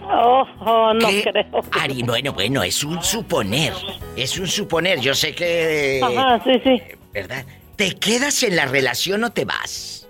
[0.03, 1.62] Oh, oh no creo.
[1.72, 3.72] Ari, bueno, bueno, es un suponer.
[4.18, 4.99] Es un suponer.
[4.99, 6.01] Yo sé que.
[6.03, 6.82] Ajá, sí, sí.
[7.14, 7.45] ¿Verdad?
[7.78, 10.05] ¿Te quedas en la relación o te vas?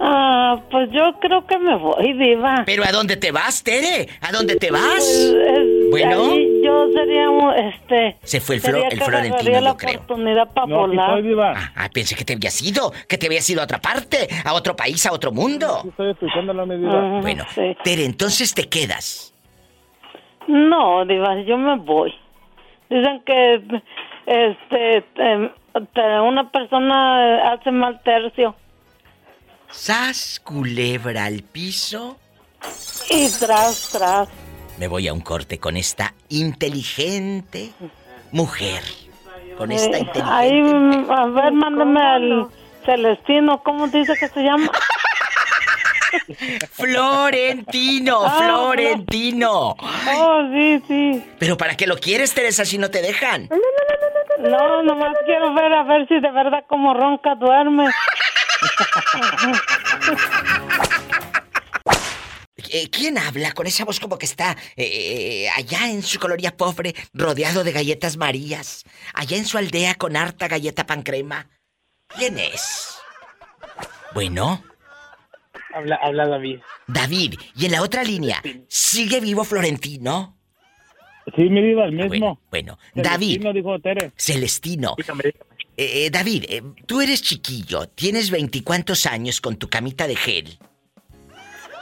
[0.00, 2.62] Ah, pues yo creo que me voy, Diva.
[2.64, 4.08] ¿Pero a dónde te vas, Tere?
[4.22, 4.82] ¿A dónde te vas?
[4.94, 6.34] Pues, bueno.
[6.62, 7.28] yo sería,
[7.68, 8.16] este...
[8.22, 9.94] Se fue el, flo el Florentino, la yo creo.
[10.00, 11.22] oportunidad para volar.
[11.56, 14.52] Ah, ah, pensé que te habías ido, que te habías ido a otra parte, a
[14.54, 15.82] otro país, a otro mundo.
[15.88, 17.20] Estoy escuchando la medida.
[17.20, 17.44] bueno,
[17.84, 19.32] Tere, entonces te quedas.
[20.46, 22.14] No, Diva, yo me voy.
[22.88, 23.82] Dicen que
[24.26, 25.50] este em,
[26.22, 28.54] una persona hace mal tercio.
[29.68, 32.16] Sas culebra al piso.
[33.10, 34.28] Y tras, tras.
[34.78, 37.72] Me voy a un corte con esta inteligente
[38.32, 38.82] mujer.
[39.56, 40.30] Con esta eh, inteligente.
[40.30, 40.60] Ahí,
[41.08, 42.46] a ver, mándame al
[42.84, 44.70] Celestino, ¿cómo dice que se llama?
[46.72, 49.76] Florentino, ah, Florentino.
[50.18, 51.24] Oh, sí, sí.
[51.38, 53.48] Pero ¿para qué lo quieres, Teresa, si no te dejan?
[54.40, 57.86] No, nomás quiero ver a ver si de verdad como ronca duerme.
[62.76, 66.94] Eh, ¿Quién habla con esa voz como que está eh, allá en su colonia pobre,
[67.14, 68.84] rodeado de galletas marías?
[69.14, 71.48] Allá en su aldea con harta galleta pan crema.
[72.08, 72.98] ¿Quién es?
[74.12, 74.62] Bueno.
[75.72, 76.60] Habla, habla David.
[76.86, 80.36] David, y en la otra línea, ¿sigue vivo Florentino?
[81.34, 82.38] Sí, mi vida, el mismo.
[82.50, 83.40] Bueno, David.
[83.40, 84.12] Celestino, dijo Tere.
[84.18, 84.96] Celestino.
[85.78, 90.58] Eh, eh, David, eh, tú eres chiquillo, tienes veinticuantos años con tu camita de gel.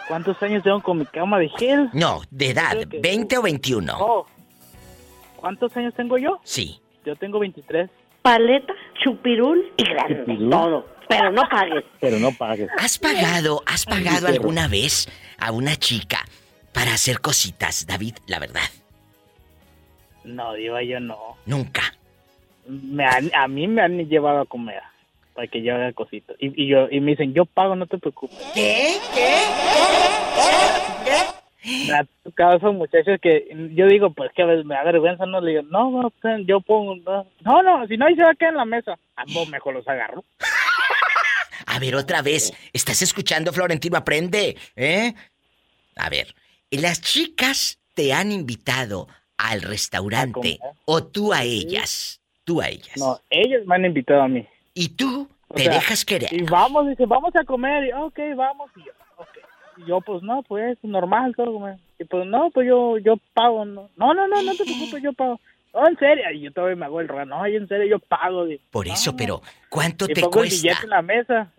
[0.09, 1.89] ¿Cuántos años tengo con mi cama de gel?
[1.93, 4.27] No, de edad, ¿20 o 21?
[5.37, 6.41] ¿Cuántos años tengo yo?
[6.45, 6.81] Sí.
[7.05, 7.91] Yo tengo 23.
[8.23, 10.49] Paleta, chupirul y grande.
[10.51, 10.87] Todo.
[11.09, 11.85] Pero no pagues.
[12.01, 12.69] Pero no pagues.
[12.79, 16.25] ¿Has pagado, has pagado alguna vez a una chica
[16.73, 18.17] para hacer cositas, David?
[18.27, 18.63] La verdad.
[20.25, 21.37] No, Diva, yo no.
[21.45, 21.83] Nunca.
[22.67, 24.81] Me a mí me han llevado a comer
[25.35, 26.37] para que yo haga cositas.
[26.39, 28.39] Y, yo, y me dicen, yo pago, no te preocupes.
[28.55, 28.97] ¿Qué?
[29.15, 29.35] ¿Qué?
[31.05, 31.87] ¿Qué?
[31.87, 35.25] Me ha tocado esos muchachos que yo digo, pues que a veces me da vergüenza,
[35.25, 38.31] no le digo, no, no, pues, yo pongo, no, no, si no, ahí se va
[38.31, 38.99] a quedar en la mesa.
[39.17, 40.25] Ah, pues, mejor los agarro.
[41.67, 43.97] A ver, otra vez, ¿estás escuchando, Florentino?
[43.97, 45.15] Aprende, ¿eh?
[45.97, 46.35] A ver,
[46.71, 52.21] las chicas te han invitado al restaurante o tú a ellas?
[52.45, 52.97] Tú a ellas.
[52.97, 54.47] No, ellos me han invitado a mí.
[54.75, 56.33] ¿Y tú te dejas querer?
[56.33, 57.85] Y vamos, dice, vamos a comer.
[57.85, 58.71] Y, ok, vamos.
[58.77, 58.93] Y yo,
[59.79, 61.77] Y yo, pues no, pues normal todo comer.
[61.99, 63.65] Y pues no, pues yo, yo pago.
[63.65, 65.41] No, no, no, no, te preocupes, yo pago.
[65.73, 66.25] No, en serio.
[66.33, 67.27] Y yo todavía me hago el raro.
[67.27, 68.47] No, en serio, yo pago.
[68.71, 70.57] Por eso, pero ¿cuánto te pongo cuesta?
[70.57, 71.53] el billete en la mesa.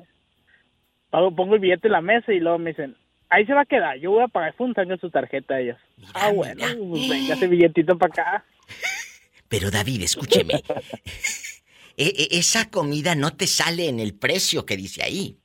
[1.10, 2.98] Pago, pongo el billete en la mesa y luego me dicen,
[3.30, 3.98] ahí se va a quedar.
[3.98, 5.78] Yo voy a pagar, fue un su tarjeta a ellos.
[6.14, 8.46] ah, bueno, pues venga ese billetito para acá.
[9.48, 10.62] Pero David, escúcheme.
[11.98, 15.38] E, e, esa comida no te sale en el precio que dice ahí.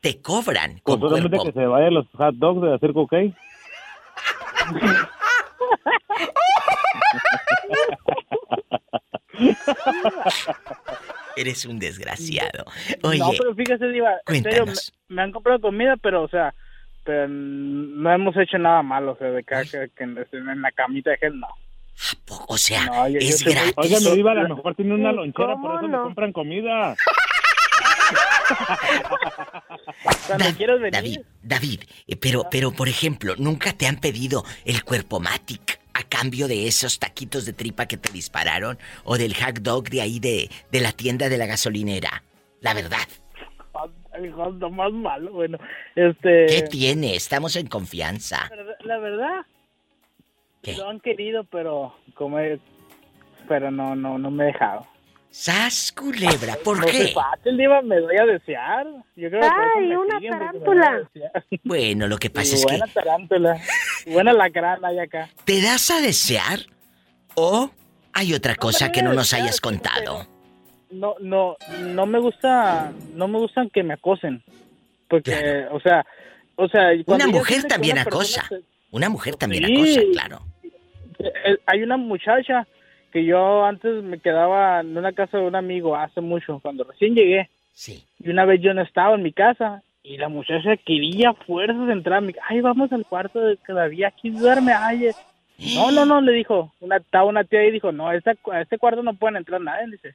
[0.00, 3.34] Te cobran con pues solamente que se vayan los hot dogs de hacer cocaine.
[11.36, 12.64] Eres un desgraciado.
[13.02, 13.18] Oye.
[13.18, 14.64] No, pero fíjese, Diva, en serio,
[15.08, 16.54] me, han comprado comida, pero, o sea,
[17.04, 21.18] pero no hemos hecho nada malo, o sea, de que, que, en la camita de
[21.18, 21.48] gel, no.
[22.48, 23.74] O sea, es gratis.
[23.76, 26.96] Oiga, me iba a lo mejor tiene una lonchera, por eso me compran comida.
[30.90, 36.02] David, David, eh, pero, pero por ejemplo, ¿nunca te han pedido el cuerpo Matic a
[36.04, 38.78] cambio de esos taquitos de tripa que te dispararon?
[39.04, 42.22] ¿O del hack dog de ahí de, de la tienda de la gasolinera?
[42.60, 43.06] La verdad.
[44.70, 45.58] más malo, bueno,
[45.94, 46.46] este...
[46.46, 47.14] ¿Qué tiene?
[47.14, 48.50] Estamos en confianza.
[48.84, 49.46] La verdad,
[50.62, 52.38] lo han querido, pero como
[53.48, 54.86] pero no, no, no me he dejado.
[55.30, 56.56] ¡Sas, culebra!
[56.64, 57.08] ¿Por no qué?
[57.08, 58.86] fácil, Diva, me voy a desear.
[59.14, 61.10] Yo creo ¡Ay, una tarántula!
[61.62, 62.72] Bueno, lo que pasa es que...
[62.72, 63.60] Buena tarántula.
[64.06, 65.30] Buena lacrana hay acá.
[65.44, 66.60] ¿Te das a desear?
[67.34, 67.70] ¿O
[68.12, 70.26] hay otra cosa que no nos hayas contado?
[70.90, 74.42] No, no, no me gusta, no me gustan que me acosen.
[75.08, 76.04] Porque, o sea,
[76.56, 76.90] o sea...
[77.06, 78.48] Una mujer también acosa.
[78.90, 80.49] Una mujer también acosa, claro.
[81.20, 82.66] Eh, hay una muchacha
[83.12, 87.14] que yo antes me quedaba en una casa de un amigo hace mucho, cuando recién
[87.14, 87.50] llegué.
[87.72, 88.04] Sí.
[88.18, 92.18] Y una vez yo no estaba en mi casa y la muchacha quería fuerzas entrar
[92.18, 94.72] a mi Ay, vamos al cuarto de todavía aquí duerme.
[94.72, 95.14] Ay, eh".
[95.74, 96.72] no, no, no, le dijo.
[96.80, 99.90] Una, estaba una tía y dijo, no, a este, este cuarto no pueden entrar nadie,
[99.90, 100.14] dice.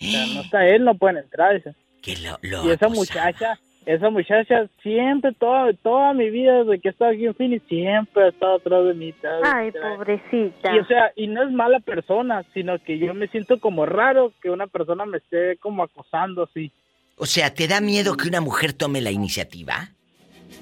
[0.00, 1.74] O sea, no está él, no pueden entrar, dice.
[2.02, 6.90] Que lo, y esa muchacha esa muchacha siempre, toda, toda mi vida desde que he
[6.92, 9.14] estado aquí en Phoenix, siempre ha estado atrás de mí.
[9.44, 10.74] Ay, pobrecita.
[10.74, 14.32] Y, o sea, y no es mala persona, sino que yo me siento como raro
[14.40, 16.70] que una persona me esté como acosando así.
[17.16, 19.88] O sea, ¿te da miedo que una mujer tome la iniciativa?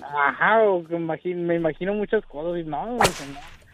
[0.02, 0.96] Ajá, o que
[1.34, 2.98] me imagino muchas cosas y no,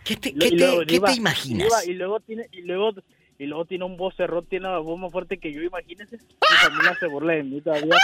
[0.04, 1.86] ¿Qué te, qué te, ¿qué te imaginas?
[1.86, 2.92] y luego tiene, y luego
[3.38, 6.16] y luego tiene un vocerrón, tiene una voz más fuerte que yo, imagínese.
[6.16, 6.22] Mi
[6.62, 7.94] familia se burla de mí todavía.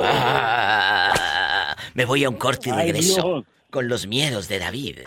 [0.00, 4.98] Ah, me voy a un corte y regreso con los miedos de David.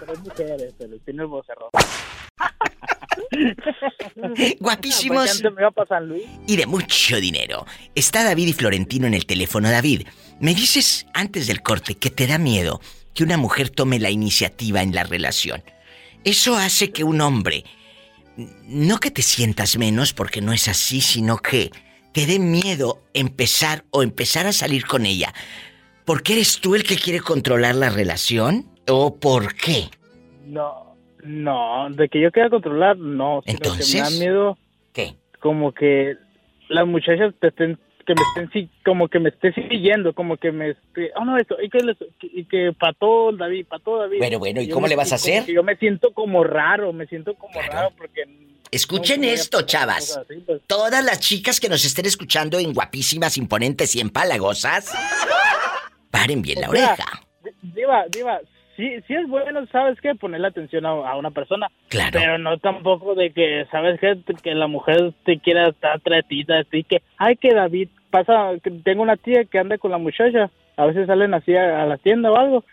[0.00, 1.70] tres mujeres, pero tiene el vocerrón.
[4.60, 5.42] Guapísimos.
[6.46, 7.66] Y de mucho dinero.
[7.94, 9.70] Está David y Florentino en el teléfono.
[9.70, 10.06] David,
[10.40, 12.80] me dices antes del corte que te da miedo
[13.14, 15.62] que una mujer tome la iniciativa en la relación.
[16.24, 17.64] Eso hace que un hombre,
[18.66, 21.70] no que te sientas menos porque no es así, sino que
[22.12, 25.32] te dé miedo empezar o empezar a salir con ella.
[26.04, 28.66] ¿Porque eres tú el que quiere controlar la relación?
[28.88, 29.90] ¿O por qué?
[30.46, 33.42] No, no, de que yo quiera controlar, no.
[33.44, 34.58] Entonces, que me da miedo.
[34.92, 35.16] ¿Qué?
[35.40, 36.16] Como que
[36.68, 40.70] las muchachas te estén, que me estén, como que me esté siguiendo, como que me
[40.70, 41.78] esté, oh no, esto, y que,
[42.22, 44.18] y que pató David, pató David.
[44.18, 45.44] Bueno, bueno, ¿y Yo cómo me le vas a hacer?
[45.44, 48.24] Yo me siento como raro, me siento como raro porque...
[48.70, 50.16] Escuchen no esto, chavas.
[50.16, 50.62] así, pues.
[50.66, 54.94] Todas las chicas que nos estén escuchando en guapísimas, imponentes y empalagosas,
[56.10, 57.22] paren bien la sea, oreja.
[57.62, 58.40] Diva, Diva,
[58.76, 60.14] sí, sí es bueno, ¿sabes qué?
[60.14, 61.68] Ponerle atención a, a una persona.
[61.88, 62.18] Claro.
[62.18, 64.18] Pero no tampoco de que, ¿sabes qué?
[64.42, 68.50] Que la mujer te quiera estar tratita, así que, ay, que David, pasa,
[68.84, 71.96] tengo una tía que anda con la muchacha, a veces salen así a, a la
[71.98, 72.64] tienda o algo.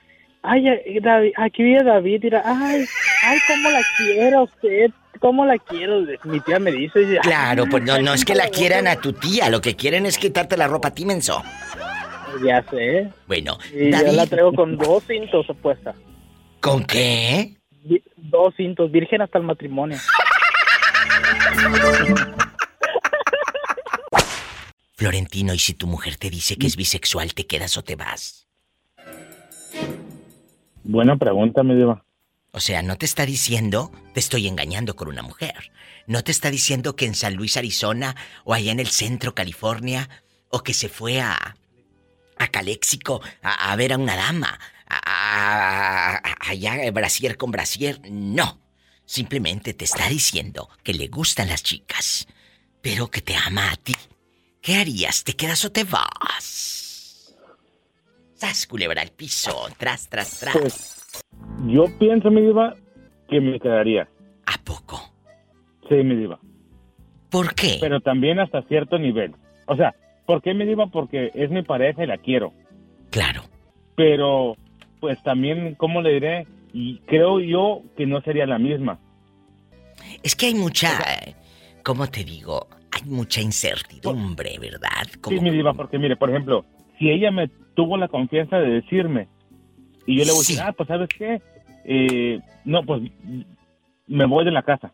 [0.44, 2.86] Ay, eh, David, aquí viene David, mira, ay,
[3.24, 7.00] ay, cómo la quiero a usted, cómo la quiero, mi tía me dice.
[7.24, 10.18] Claro, pues no, no es que la quieran a tu tía, lo que quieren es
[10.20, 11.42] quitarte la ropa a ti, menso.
[12.46, 13.10] Ya sé.
[13.28, 15.94] Bueno, Y yo la traigo con dos cintos opuesta.
[16.60, 17.56] ¿con qué?
[17.84, 19.98] Vi- Dos cintos, virgen hasta el matrimonio.
[24.96, 28.48] Florentino, ¿y si tu mujer te dice que es bisexual, te quedas o te vas?
[30.84, 32.06] Buena pregunta, mi diva.
[32.52, 35.72] O sea, no te está diciendo, te estoy engañando con una mujer.
[36.08, 38.16] No te está diciendo que en San Luis, Arizona,
[38.46, 40.10] o allá en el centro, California,
[40.50, 41.58] o que se fue a,
[42.38, 47.52] a Caléxico a, a ver a una dama, a, a- a- allá eh, brasier con
[47.52, 48.00] brasier.
[48.10, 48.62] No.
[49.06, 52.28] Simplemente te está diciendo que le gustan las chicas,
[52.82, 53.96] pero que te ama a ti.
[54.66, 55.24] ¿Qué harías?
[55.24, 57.38] ¿Te quedas o te vas?
[58.34, 60.58] Sas, culebra al piso, tras, tras, tras.
[60.58, 61.24] Pues,
[61.68, 62.74] yo pienso, mi diva,
[63.30, 64.10] que me quedaría.
[64.48, 65.00] ¿A poco?
[65.88, 66.40] Sí, mi diva.
[67.30, 67.78] ¿Por qué?
[67.80, 69.36] Pero también hasta cierto nivel.
[69.68, 69.94] O sea,
[70.26, 70.88] ¿por qué mi diva?
[70.88, 72.52] Porque es mi pareja y la quiero.
[73.12, 73.44] Claro.
[73.96, 74.56] Pero,
[75.00, 76.48] pues también, ¿cómo le diré?
[76.74, 78.98] Y creo yo que no sería la misma.
[80.24, 80.90] Es que hay mucha,
[81.24, 81.36] eh,
[81.84, 82.68] ¿cómo te digo?
[82.96, 85.08] Hay mucha incertidumbre, ¿verdad?
[85.22, 86.66] Como- Sí, mi diva, porque mire, por ejemplo,
[86.98, 89.28] si ella me tuvo la confianza de decirme
[90.08, 91.42] y yo le voy a decir, ah, pues ¿sabes qué?
[91.84, 93.02] Eh, no, pues
[94.08, 94.94] me voy de la casa.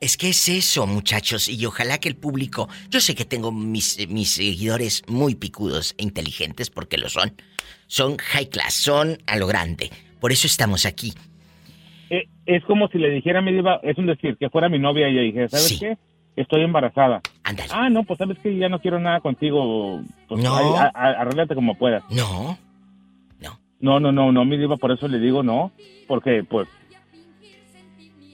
[0.00, 4.06] Es que es eso, muchachos, y ojalá que el público, yo sé que tengo mis,
[4.10, 7.32] mis seguidores muy picudos e inteligentes, porque lo son,
[7.86, 9.88] son high class, son a lo grande,
[10.20, 11.14] por eso estamos aquí.
[12.10, 14.78] Eh, es como si le dijera a mi diva, es un decir, que fuera mi
[14.78, 15.96] novia y ella dije, ¿sabes qué?
[16.36, 17.20] Estoy embarazada.
[17.72, 20.00] Ah, no, pues sabes que ya no quiero nada contigo.
[20.28, 20.56] Pues No.
[20.56, 22.02] ahí, a- a- arréglate como puedas.
[22.10, 22.58] No.
[23.80, 25.70] No, no, no, no, mi diva, por eso le digo no.
[26.08, 26.66] Porque, pues,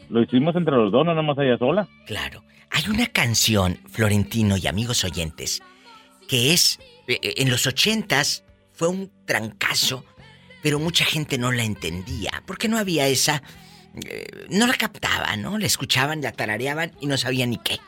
[0.09, 1.89] lo hicimos entre los dos, no nomás ella sola.
[2.07, 2.45] Claro.
[2.71, 5.61] Hay una canción, Florentino y amigos oyentes,
[6.29, 6.79] que es,
[7.09, 10.05] eh, eh, en los ochentas, fue un trancazo,
[10.63, 13.43] pero mucha gente no la entendía, porque no había esa...
[14.07, 15.59] eh, no la captaban, ¿no?
[15.59, 17.79] La escuchaban, la tarareaban y no sabían ni qué.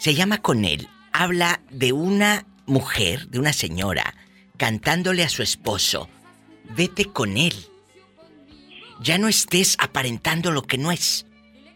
[0.00, 0.88] Se llama Con él.
[1.12, 4.14] Habla de una mujer, de una señora,
[4.56, 6.08] cantándole a su esposo,
[6.74, 7.54] vete con él.
[9.02, 11.26] Ya no estés aparentando lo que no es.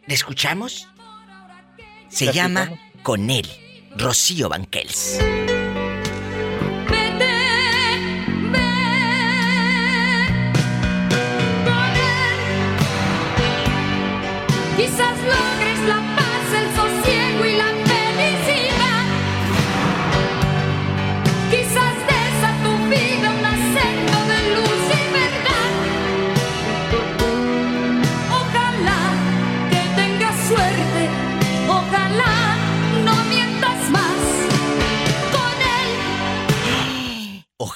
[0.07, 0.89] ¿Le escuchamos?
[2.09, 2.91] Se La llama escuchamos.
[3.03, 3.47] Con él,
[3.99, 5.18] Rocío Banquels.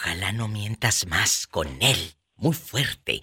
[0.09, 2.15] Ojalá no mientas más con él.
[2.37, 3.21] Muy fuerte.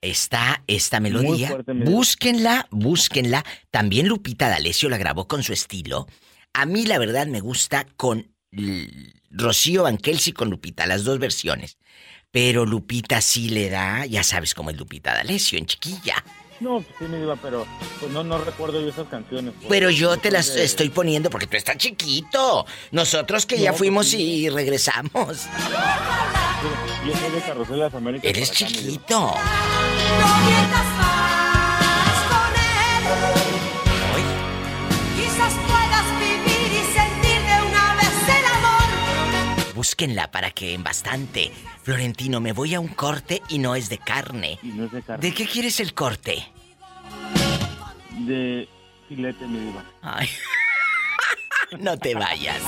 [0.00, 1.48] Está esta melodía.
[1.48, 3.44] fuerte, búsquenla, búsquenla.
[3.72, 6.06] También Lupita D'Alessio la grabó con su estilo.
[6.52, 8.32] A mí la verdad me gusta con
[9.28, 11.78] Rocío Banquels y con Lupita, las dos versiones.
[12.30, 16.24] Pero Lupita sí le da, ya sabes cómo es Lupita D'Alessio, en chiquilla.
[16.60, 17.66] No, pues sí me iba, pero
[17.98, 19.54] pues no, no recuerdo yo esas canciones.
[19.56, 19.66] pues.
[19.68, 22.66] Pero yo te las de- estoy poniendo porque tú estás chiquito.
[22.90, 25.46] Nosotros que ya No, fuimos pues y regresamos.
[27.06, 28.28] Yo soy de Carrusel de las Américas.
[28.28, 28.66] Eres acá,
[39.80, 41.50] Búsquenla para que en bastante.
[41.84, 44.58] Florentino, me voy a un corte y no es de carne.
[44.62, 45.26] Y no es de carne.
[45.26, 46.46] ¿De qué quieres el corte?
[48.18, 48.68] De
[49.08, 49.82] filete, mi diva.
[50.02, 50.28] Ay.
[51.80, 52.60] no te vayas.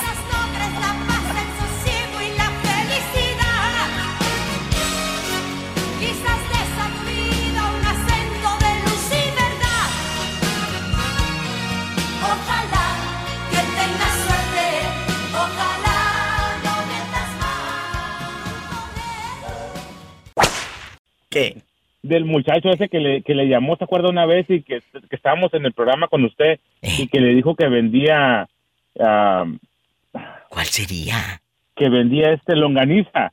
[21.33, 21.57] ¿Qué?
[22.03, 24.47] Del muchacho ese que le, que le llamó, ¿se acuerda una vez?
[24.49, 28.49] Y que, que estábamos en el programa con usted y que le dijo que vendía...
[28.95, 31.41] ¿Cuál sería?
[31.75, 33.33] Que vendía este longaniza.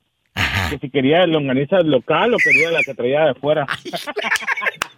[0.70, 3.66] Que si quería longaniza local o quería la que traía de fuera.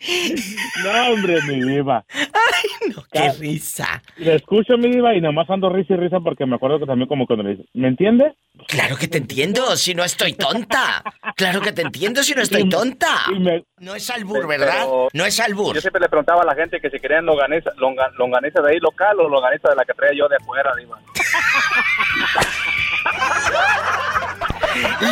[0.84, 2.04] no, hombre, mi diva.
[2.12, 4.02] Ay, no, qué risa.
[4.16, 7.08] Le escucho, mi diva, y nomás ando risa y risa porque me acuerdo que también
[7.08, 8.34] como cuando le dice, ¿me entiende?
[8.66, 11.02] Claro que te entiendo, si no estoy tonta.
[11.36, 13.24] Claro que te entiendo si no estoy tonta.
[13.78, 14.78] No es albur, ¿verdad?
[14.84, 15.74] Pero No es albur.
[15.74, 18.78] Yo siempre le preguntaba a la gente que si querían longaniza, longa- longaniza de ahí
[18.80, 20.98] local o longaniza de la que traía yo de afuera, diva.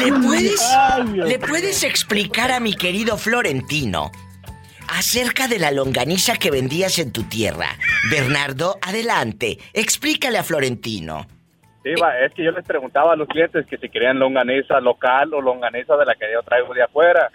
[0.00, 4.10] ¿Le puedes, Ay, ¿Le puedes explicar a mi querido Florentino
[4.88, 7.68] acerca de la longaniza que vendías en tu tierra?
[8.10, 11.26] Bernardo, adelante, explícale a Florentino.
[11.84, 15.40] Diva, es que yo les preguntaba a los clientes que si querían longaniza local o
[15.40, 17.30] longaniza de la que yo traigo de afuera.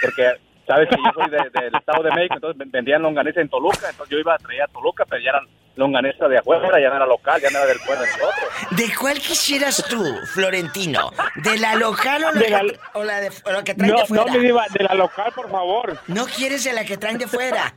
[0.00, 0.32] Porque,
[0.66, 3.88] sabes que yo soy de- del Estado de México, entonces vendían longaniza en Toluca.
[3.90, 5.40] Entonces yo iba a traer a Toluca, pero ya era
[5.76, 8.50] longaniza de afuera, ya no era local, ya no era del pueblo de nosotros.
[8.70, 10.02] ¿De cuál quisieras tú,
[10.32, 11.10] Florentino?
[11.36, 13.92] ¿De la local o la, De la- que, o la de, o la que traen
[13.92, 14.32] No, de no, fuera?
[14.32, 15.98] mi diva, de la local, por favor.
[16.08, 17.74] ¿No quieres de la que traen de fuera?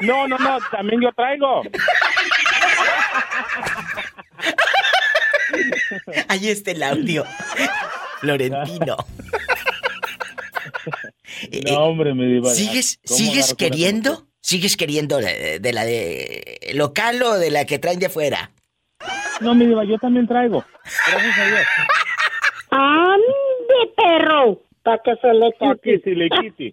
[0.00, 1.62] No, no, no, también yo traigo.
[6.28, 7.24] Ahí está el audio.
[8.20, 8.96] Florentino.
[11.70, 12.50] No, hombre, mi diva.
[12.50, 14.26] ¿Sigues, ¿cómo ¿sigues queriendo?
[14.40, 18.52] ¿Sigues queriendo de, de la de local o de la que traen de fuera?
[19.40, 20.64] No, mi diva, yo también traigo.
[21.10, 21.60] Gracias a Dios.
[22.70, 24.62] ¡Ande, perro!
[24.82, 26.00] Para que se le quite.
[26.04, 26.72] si le quite.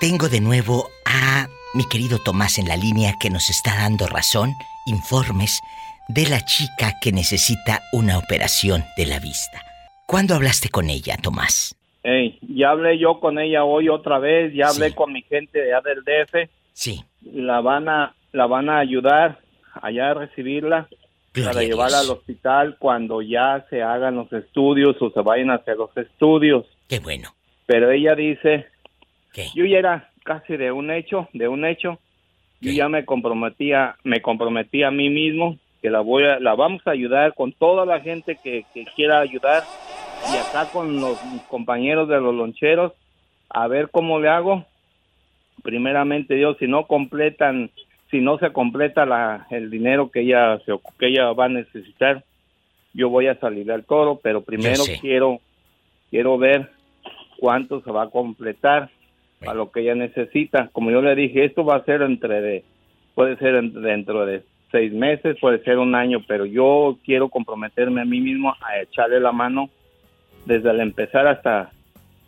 [0.00, 4.54] Tengo de nuevo a mi querido Tomás en la línea que nos está dando razón,
[4.86, 5.60] informes
[6.08, 9.62] de la chica que necesita una operación de la vista.
[10.06, 11.74] ¿Cuándo hablaste con ella, Tomás?
[12.04, 15.74] Ey, ya hablé yo con ella hoy otra vez, ya hablé con mi gente de
[15.74, 16.50] allá del DF.
[16.74, 17.02] Sí.
[17.22, 19.38] La van a, la van a ayudar
[19.80, 20.86] allá a recibirla
[21.32, 25.54] Gloria para llevarla al hospital cuando ya se hagan los estudios o se vayan a
[25.54, 26.66] hacer los estudios.
[26.88, 27.30] Qué bueno.
[27.64, 28.66] Pero ella dice,
[29.54, 31.98] yo ya era casi de un hecho, de un hecho,
[32.60, 36.82] yo ya me comprometía, me comprometí a mí mismo que la voy a, la vamos
[36.86, 39.64] a ayudar con toda la gente que, que quiera ayudar
[40.26, 42.92] y acá con los compañeros de los loncheros
[43.50, 44.64] a ver cómo le hago.
[45.62, 47.70] Primeramente Dios, si no completan,
[48.10, 52.24] si no se completa la, el dinero que ella se, que ella va a necesitar,
[52.92, 55.40] yo voy a salir al toro, pero primero quiero
[56.10, 56.70] quiero ver
[57.38, 58.90] cuánto se va a completar
[59.46, 60.68] a lo que ella necesita.
[60.72, 62.64] Como yo le dije, esto va a ser entre de,
[63.14, 68.00] puede ser en- dentro de seis meses, puede ser un año, pero yo quiero comprometerme
[68.00, 69.70] a mí mismo a echarle la mano
[70.46, 71.70] desde el empezar hasta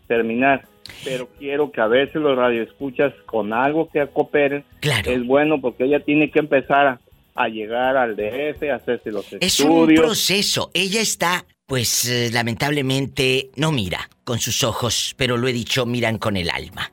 [0.07, 0.65] terminar.
[1.05, 6.01] Pero quiero que a veces los radioescuchas con algo que cooperen es bueno porque ella
[6.01, 7.01] tiene que empezar a,
[7.35, 10.01] a llegar al DF, a hacerse los Es un estudios.
[10.01, 10.71] proceso.
[10.75, 16.19] Ella está, pues eh, lamentablemente, no mira con sus ojos, pero lo he dicho, miran
[16.19, 16.91] con el alma.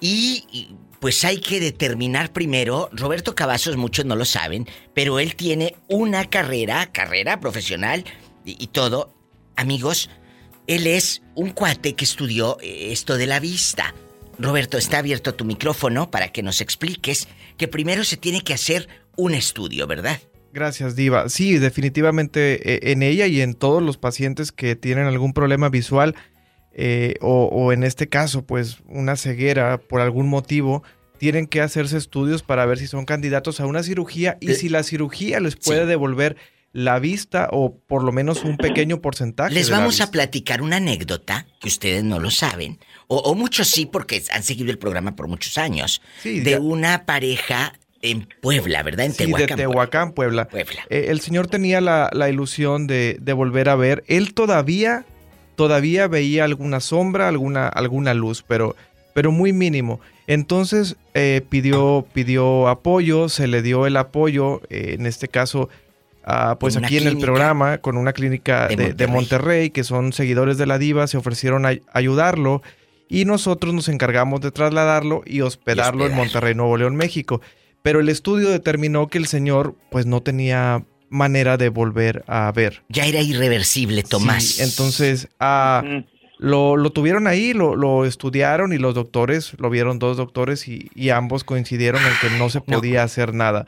[0.00, 5.36] Y, y, pues hay que determinar primero, Roberto Cavazos muchos no lo saben, pero él
[5.36, 8.04] tiene una carrera, carrera profesional
[8.44, 9.12] y, y todo.
[9.56, 10.10] Amigos,
[10.66, 13.94] él es un cuate que estudió eh, esto de la vista.
[14.38, 18.88] Roberto, está abierto tu micrófono para que nos expliques que primero se tiene que hacer
[19.16, 20.18] un estudio, ¿verdad?
[20.52, 21.28] Gracias, Diva.
[21.28, 26.14] Sí, definitivamente eh, en ella y en todos los pacientes que tienen algún problema visual
[26.72, 30.82] eh, o, o en este caso, pues una ceguera por algún motivo,
[31.18, 34.68] tienen que hacerse estudios para ver si son candidatos a una cirugía y De- si
[34.68, 36.36] la cirugía les puede devolver
[36.74, 39.54] la vista o por lo menos un pequeño porcentaje.
[39.54, 44.22] Les vamos a platicar una anécdota que ustedes no lo saben, o, muchos sí porque
[44.32, 49.06] han seguido el programa por muchos años, de una pareja en Puebla, ¿verdad?
[49.06, 50.48] En sí, de Tehuacán, Puebla.
[50.90, 54.02] Eh, el señor tenía la, ilusión de, volver a ver.
[54.08, 55.06] Él todavía,
[55.54, 58.74] todavía veía alguna sombra, alguna, alguna luz, pero,
[59.14, 60.00] pero muy mínimo.
[60.26, 65.68] Entonces eh, pidió, pidió apoyo, se le dio el apoyo, eh, en este caso
[66.58, 69.70] pues aquí en el programa con una clínica de, Monterrey.
[69.70, 72.62] que son seguidores de la diva, se ofrecieron a ayudarlo
[73.08, 77.40] y nosotros nos encargamos de trasladarlo y hospedarlo en Monterrey, Nuevo León, México.
[77.82, 82.82] Pero el estudio determinó que el señor pues no tenía manera de volver a ver.
[82.88, 84.58] Ya era irreversible, Tomás.
[84.60, 85.82] entonces ah,
[86.38, 92.02] lo, tuvieron ahí, lo, estudiaron y los doctores, lo vieron dos doctores y, ambos coincidieron
[92.02, 93.66] en que no se podía hacer nada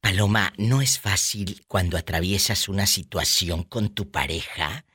[0.00, 4.86] Paloma, no es fácil cuando atraviesas una situación con tu pareja.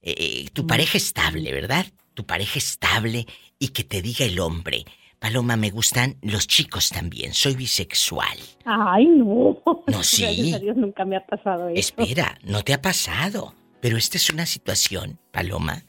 [0.00, 1.84] Eh, eh, tu pareja estable, ¿verdad?
[2.14, 3.26] Tu pareja estable
[3.58, 4.86] y que te diga el hombre,
[5.20, 7.34] Paloma, me gustan los chicos también.
[7.34, 8.38] Soy bisexual.
[8.64, 9.62] Ay, no.
[9.86, 10.22] No, sí.
[10.22, 11.78] Gracias a Dios nunca me ha pasado eso.
[11.78, 13.54] Espera, no te ha pasado.
[13.82, 15.84] Pero esta es una situación, Paloma,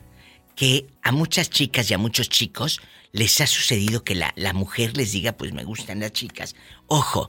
[0.53, 2.81] que a muchas chicas y a muchos chicos
[3.13, 6.53] les ha sucedido que la, la mujer les diga, pues me gustan las chicas.
[6.87, 7.27] Ojo,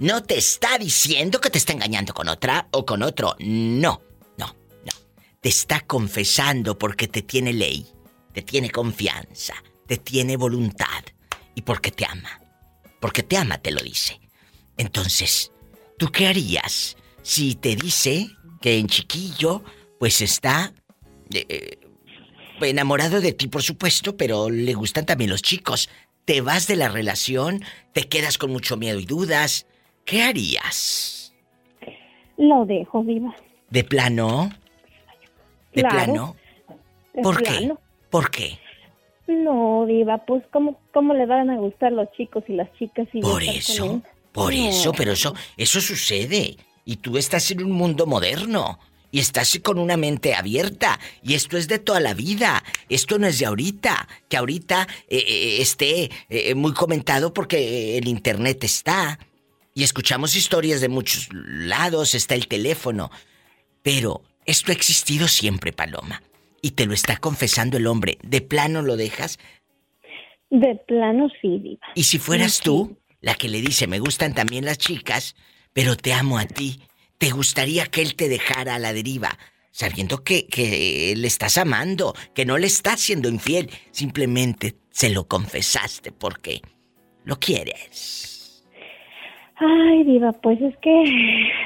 [0.00, 3.36] no te está diciendo que te está engañando con otra o con otro.
[3.38, 4.02] No,
[4.38, 4.92] no, no.
[5.40, 7.86] Te está confesando porque te tiene ley,
[8.32, 9.54] te tiene confianza,
[9.86, 11.04] te tiene voluntad
[11.54, 12.40] y porque te ama.
[13.00, 14.20] Porque te ama, te lo dice.
[14.76, 15.52] Entonces,
[15.98, 18.28] ¿tú qué harías si te dice
[18.60, 19.62] que en chiquillo,
[19.98, 20.72] pues está
[21.32, 21.78] eh,
[22.60, 25.88] enamorado de ti, por supuesto, pero le gustan también los chicos?
[26.24, 27.62] ¿Te vas de la relación?
[27.92, 29.66] ¿Te quedas con mucho miedo y dudas?
[30.04, 31.34] ¿Qué harías?
[32.36, 33.34] Lo dejo, viva.
[33.70, 34.50] ¿De plano?
[35.74, 36.36] ¿De plano?
[37.22, 37.72] ¿Por qué?
[38.10, 38.58] ¿Por qué?
[39.26, 43.20] No, Diva, pues ¿cómo, cómo le van a gustar los chicos y las chicas y
[43.20, 44.02] Por eso,
[44.32, 46.56] por eso, pero eso, eso sucede.
[46.84, 48.78] Y tú estás en un mundo moderno.
[49.10, 50.98] Y estás con una mente abierta.
[51.22, 52.64] Y esto es de toda la vida.
[52.88, 54.08] Esto no es de ahorita.
[54.28, 59.20] Que ahorita eh, eh, esté eh, muy comentado porque el internet está.
[59.72, 62.16] Y escuchamos historias de muchos lados.
[62.16, 63.12] Está el teléfono.
[63.82, 66.20] Pero esto ha existido siempre, Paloma
[66.64, 69.38] y te lo está confesando el hombre, ¿de plano lo dejas?
[70.48, 71.86] De plano sí, Diva.
[71.94, 75.36] ¿Y si fueras tú, la que le dice, me gustan también las chicas,
[75.74, 76.80] pero te amo a ti,
[77.18, 79.28] ¿te gustaría que él te dejara a la deriva?
[79.72, 85.28] Sabiendo que, que le estás amando, que no le estás siendo infiel, simplemente se lo
[85.28, 86.62] confesaste porque
[87.26, 88.64] lo quieres.
[89.56, 91.04] Ay, Diva, pues es que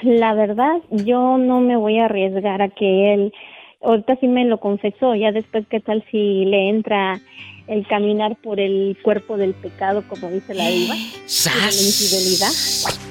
[0.03, 3.33] la verdad yo no me voy a arriesgar a que él
[3.81, 7.21] ahorita sí me lo confesó, ya después qué tal si le entra
[7.67, 12.49] el caminar por el cuerpo del pecado, como dice la diva, la infidelidad.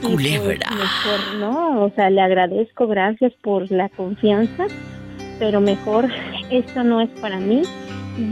[0.01, 4.65] Pues, mejor no, o sea, le agradezco, gracias por la confianza,
[5.39, 6.09] pero mejor
[6.49, 7.61] esto no es para mí.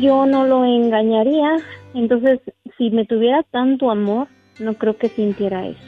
[0.02, 1.58] Yo no lo engañaría,
[1.94, 2.40] entonces
[2.78, 4.28] si me tuviera tanto amor,
[4.60, 5.80] no creo que sintiera eso.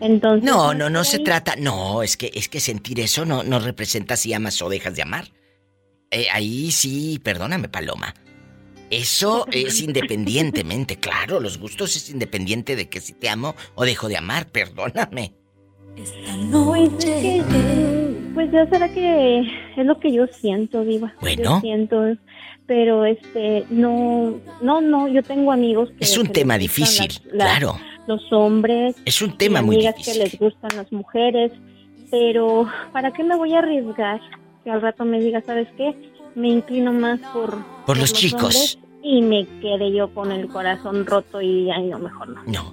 [0.00, 1.54] Entonces, no, no, no se trata.
[1.56, 5.02] No, es que es que sentir eso no, no representa si amas o dejas de
[5.02, 5.26] amar.
[6.10, 8.14] Eh, ahí sí, perdóname, Paloma.
[8.90, 14.08] Eso es independientemente, claro, los gustos es independiente de que si te amo o dejo
[14.08, 15.34] de amar, perdóname.
[15.94, 16.90] Pues,
[18.34, 19.40] pues ya será que
[19.76, 21.14] es lo que yo siento, Viva.
[21.20, 21.60] Bueno.
[21.60, 22.02] siento,
[22.66, 26.04] pero este, no, no, no, yo tengo amigos que...
[26.04, 27.78] Es un tema difícil, claro.
[28.08, 28.96] Los hombres.
[29.04, 30.14] Es un tema muy difícil.
[30.14, 31.52] que les gustan las mujeres,
[32.10, 34.20] pero ¿para qué me voy a arriesgar?
[34.64, 35.94] Que al rato me diga, ¿sabes qué?
[36.34, 37.64] Me inclino más por...
[37.86, 38.78] Por, los, chicos.
[39.02, 42.42] Y me quede yo con el corazón roto y ay no, mejor no.
[42.44, 42.72] No.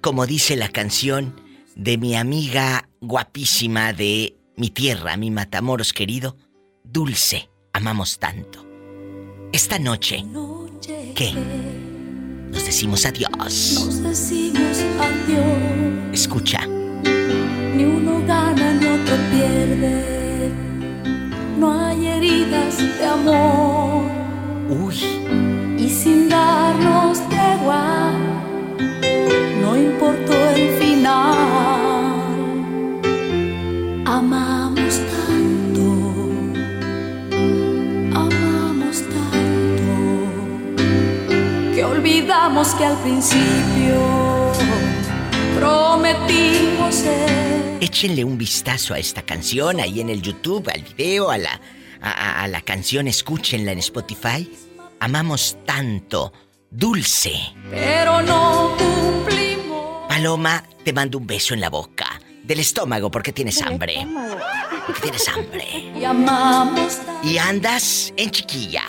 [0.00, 1.40] Como dice la canción
[1.74, 6.36] de mi amiga guapísima de mi tierra, mi Matamoros querido,
[6.84, 8.64] Dulce, amamos tanto.
[9.52, 10.24] Esta noche,
[11.14, 11.32] ¿qué?
[12.50, 13.30] Nos decimos adiós.
[13.38, 16.12] Nos decimos adiós.
[16.12, 16.75] Escucha.
[22.26, 24.10] Heridas de amor.
[24.68, 24.96] Uy.
[25.78, 28.10] Y sin darnos tregua,
[29.60, 31.34] no importó el final.
[34.06, 35.84] Amamos tanto.
[38.14, 39.94] Amamos tanto.
[41.74, 43.96] Que olvidamos que al principio
[45.58, 47.76] prometimos ser.
[47.80, 51.60] Échenle un vistazo a esta canción ahí en el YouTube, al video, a la,
[52.00, 54.50] a, a la canción, escúchenla en Spotify.
[55.00, 56.32] Amamos tanto,
[56.70, 57.32] dulce.
[57.70, 60.08] Pero no cumplimos.
[60.08, 62.20] Paloma, te mando un beso en la boca.
[62.44, 64.06] Del estómago porque tienes hambre.
[64.86, 65.92] Porque tienes hambre.
[65.98, 67.26] Y amamos tanto.
[67.28, 68.84] Y andas en chiquilla.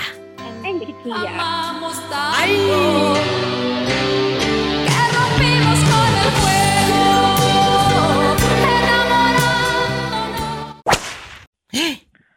[0.64, 1.30] En chiquilla.
[1.30, 3.16] Amamos tanto.
[4.86, 6.68] Que rompimos con el fuego.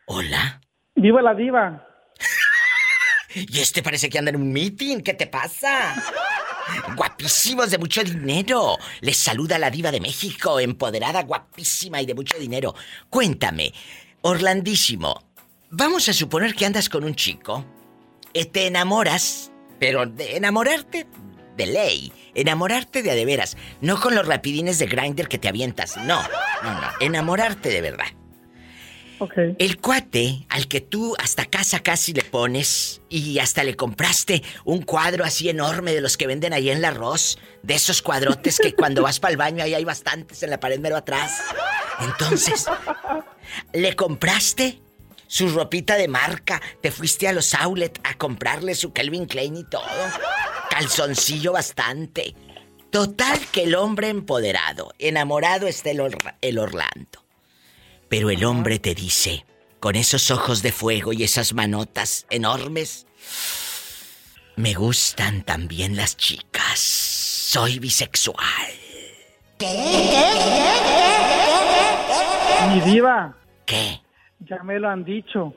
[0.06, 0.59] Hola.
[1.00, 1.86] Viva la diva.
[3.32, 5.02] Y este parece que anda en un meeting.
[5.02, 5.94] ¿Qué te pasa?
[6.96, 8.76] Guapísimos de mucho dinero.
[9.02, 12.74] Les saluda la diva de México, empoderada, guapísima y de mucho dinero.
[13.08, 13.72] Cuéntame,
[14.22, 15.22] Orlandísimo,
[15.70, 17.64] vamos a suponer que andas con un chico,
[18.34, 21.06] eh, te enamoras, pero de enamorarte
[21.56, 25.48] de ley, enamorarte de a de veras, no con los rapidines de grinder que te
[25.48, 26.20] avientas, no,
[26.62, 28.08] no, no, enamorarte de verdad.
[29.58, 34.82] El cuate al que tú hasta casa casi le pones y hasta le compraste un
[34.82, 38.74] cuadro así enorme de los que venden ahí en la arroz, de esos cuadrotes que
[38.74, 41.40] cuando vas para el baño ahí hay bastantes en la pared mero atrás.
[42.00, 42.66] Entonces,
[43.72, 44.80] le compraste
[45.26, 49.64] su ropita de marca, te fuiste a los outlet a comprarle su Calvin Klein y
[49.64, 49.82] todo.
[50.70, 52.34] Calzoncillo bastante.
[52.90, 57.29] Total que el hombre empoderado, enamorado está el Orlando.
[58.10, 59.46] Pero el hombre te dice,
[59.78, 63.06] con esos ojos de fuego y esas manotas enormes,
[64.56, 66.80] me gustan también las chicas.
[66.80, 68.36] Soy bisexual.
[72.74, 73.36] Mi diva.
[73.64, 74.00] ¿Qué?
[74.40, 75.54] Ya me lo han dicho.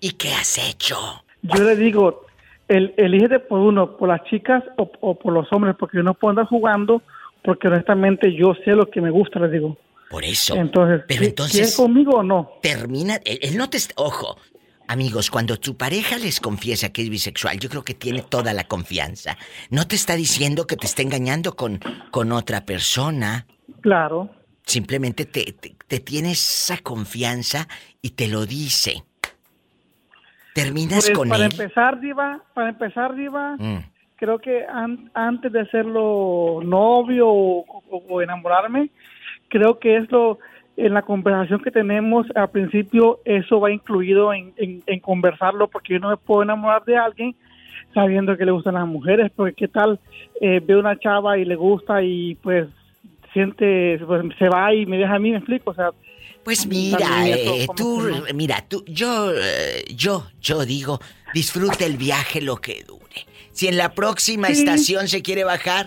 [0.00, 0.96] ¿Y qué has hecho?
[1.42, 2.24] Yo le digo,
[2.66, 6.14] el, elígete por uno, por las chicas o, o por los hombres, porque yo no
[6.14, 7.02] puedo andar jugando,
[7.42, 9.76] porque honestamente yo sé lo que me gusta, le digo.
[10.14, 10.54] Por eso.
[10.54, 12.50] Entonces, Pero ¿qui- entonces- ¿quieres conmigo o no?
[12.62, 13.16] Termina.
[13.24, 13.78] Él, él no te.
[13.96, 14.36] Ojo.
[14.86, 18.64] Amigos, cuando tu pareja les confiesa que es bisexual, yo creo que tiene toda la
[18.64, 19.36] confianza.
[19.70, 21.80] No te está diciendo que te está engañando con,
[22.12, 23.46] con otra persona.
[23.80, 24.28] Claro.
[24.66, 27.66] Simplemente te, te, te tiene esa confianza
[28.02, 29.02] y te lo dice.
[30.54, 31.50] Terminas Pues, con para él.
[31.52, 33.78] empezar, diva, para empezar, diva, Mm.
[34.16, 38.90] creo que an- antes de hacerlo novio o, o- o enamorarme,
[39.58, 40.38] creo que es lo
[40.76, 45.92] en la conversación que tenemos al principio eso va incluido en, en- en conversarlo porque
[45.94, 47.36] yo no me puedo enamorar de alguien
[47.94, 50.00] sabiendo que le gustan las mujeres porque qué tal
[50.40, 52.66] eh, ve una chava y le gusta y pues
[53.32, 55.90] siente pues, se va y me deja a mí me explico o sea
[56.42, 58.00] Pues mira, eh, tú,
[58.34, 60.98] mira, tú, yo, eh, yo, yo digo,
[61.32, 63.26] disfrute el viaje lo que dure.
[63.52, 64.52] Si en la próxima Sí.
[64.60, 65.86] estación se quiere bajar,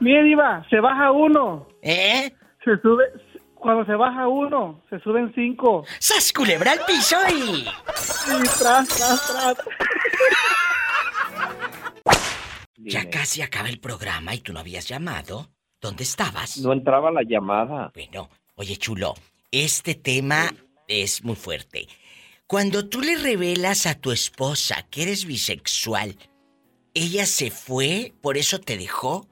[0.00, 1.68] Mire, Diva, se baja uno.
[1.82, 2.32] ¿Eh?
[2.64, 3.04] Se sube.
[3.54, 5.84] Cuando se baja uno, se suben cinco.
[5.98, 7.62] ¡Sas culebra al piso y!
[7.62, 9.56] Y tras, tras, tras.
[12.76, 15.48] Ya casi acaba el programa y tú no habías llamado.
[15.80, 16.58] ¿Dónde estabas?
[16.58, 17.90] No entraba la llamada.
[17.94, 19.14] Bueno, oye chulo,
[19.50, 20.50] este tema
[20.86, 21.88] es muy fuerte.
[22.46, 26.16] Cuando tú le revelas a tu esposa que eres bisexual,
[26.94, 29.26] ¿ella se fue, por eso te dejó?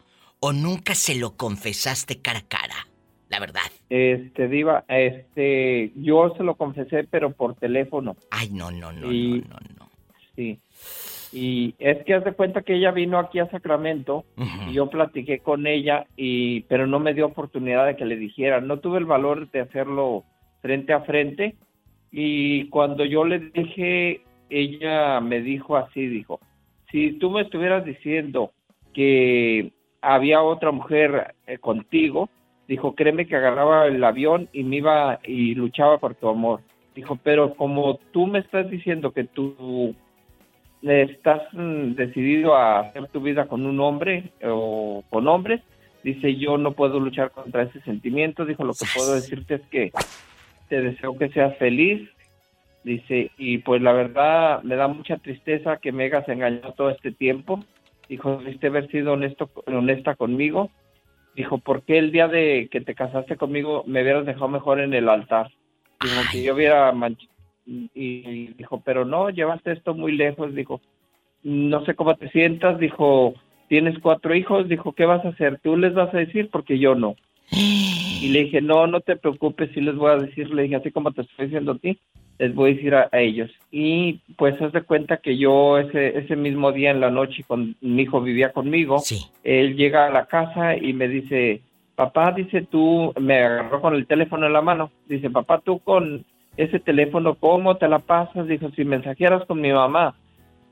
[0.46, 2.86] ¿O nunca se lo confesaste cara a cara?
[3.30, 3.62] La verdad.
[3.88, 8.14] Este, Diva, este, yo se lo confesé, pero por teléfono.
[8.30, 9.90] Ay, no, no, no, Y- no, no, no.
[10.36, 10.58] Sí.
[11.32, 14.26] Y es que haz de cuenta que ella vino aquí a Sacramento
[14.68, 18.60] y yo platiqué con ella, y pero no me dio oportunidad de que le dijera.
[18.60, 20.24] No tuve el valor de hacerlo
[20.60, 21.56] frente a frente.
[22.12, 26.38] Y cuando yo le dije, ella me dijo así, dijo,
[26.90, 28.52] si tú me estuvieras diciendo
[28.92, 29.72] que
[30.04, 32.28] había otra mujer eh, contigo,
[32.66, 36.60] Dijo, créeme que agarraba el avión y me iba y luchaba por tu amor.
[36.94, 39.94] Dijo, pero como tú me estás diciendo que tú
[40.82, 45.60] estás mm, decidido a hacer tu vida con un hombre o con hombres,
[46.02, 48.46] dice, yo no puedo luchar contra ese sentimiento.
[48.46, 49.92] Dijo, lo que puedo decirte es que
[50.68, 52.08] te deseo que seas feliz.
[52.82, 57.12] Dice, y pues la verdad me da mucha tristeza que me hayas engañado todo este
[57.12, 57.62] tiempo.
[58.08, 60.70] Dijo, debiste haber sido honesto, honesta conmigo.
[61.34, 64.94] Dijo, ¿por qué el día de que te casaste conmigo me hubieras dejado mejor en
[64.94, 65.50] el altar?
[66.00, 66.92] Dijo, que yo hubiera
[67.66, 70.80] y dijo, pero no, llevaste esto muy lejos, dijo,
[71.42, 73.34] no sé cómo te sientas, dijo,
[73.68, 75.60] tienes cuatro hijos, dijo, ¿qué vas a hacer?
[75.62, 76.48] ¿Tú les vas a decir?
[76.50, 77.16] Porque yo no.
[78.24, 80.90] Y le dije, no, no te preocupes, sí les voy a decir, le dije, así
[80.90, 81.98] como te estoy diciendo a ti,
[82.38, 83.50] les voy a decir a, ellos.
[83.70, 87.76] Y pues haz de cuenta que yo ese, ese mismo día en la noche, con
[87.80, 89.02] mi hijo vivía conmigo,
[89.42, 91.62] él llega a la casa y me dice,
[91.94, 96.24] papá, dice tú, me agarró con el teléfono en la mano, dice, papá, tú con
[96.56, 98.46] ese teléfono, ¿cómo te la pasas?
[98.46, 100.14] Dijo, si mensajearas con mi mamá,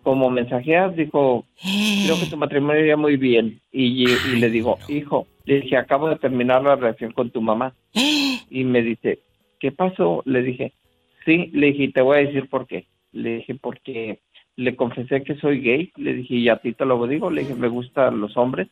[0.02, 3.60] como mensajeas, dijo, creo que tu matrimonio iría muy bien.
[3.70, 4.06] Y,
[4.38, 7.74] le digo, hijo, le dije, acabo de terminar la relación con tu mamá.
[8.54, 9.20] Y me dice,
[9.58, 10.22] ¿qué pasó?
[10.26, 10.74] Le dije,
[11.24, 12.86] sí, le dije, te voy a decir por qué.
[13.12, 14.20] Le dije, porque
[14.56, 15.92] le confesé que soy gay.
[15.96, 17.30] Le dije, y a ti te lo digo.
[17.30, 18.68] Le dije, me gustan los hombres.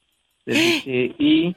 [0.47, 1.57] Le dije, y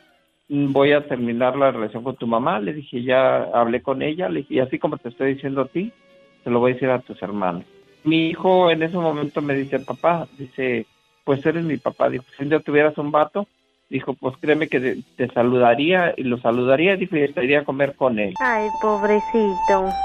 [0.49, 2.59] voy a terminar la relación con tu mamá.
[2.59, 4.29] Le dije, ya hablé con ella.
[4.29, 5.91] Le dije, y así como te estoy diciendo a ti,
[6.43, 7.63] te lo voy a decir a tus hermanos.
[8.03, 10.85] Mi hijo en ese momento me dice, papá, dice,
[11.23, 12.09] pues eres mi papá.
[12.09, 13.47] Dijo, si un día tuvieras un vato,
[13.89, 18.19] dijo, pues créeme que te, saludaría y lo saludaría, dijo, y estaría a comer con
[18.19, 18.35] él.
[18.39, 19.95] Ay, pobrecito.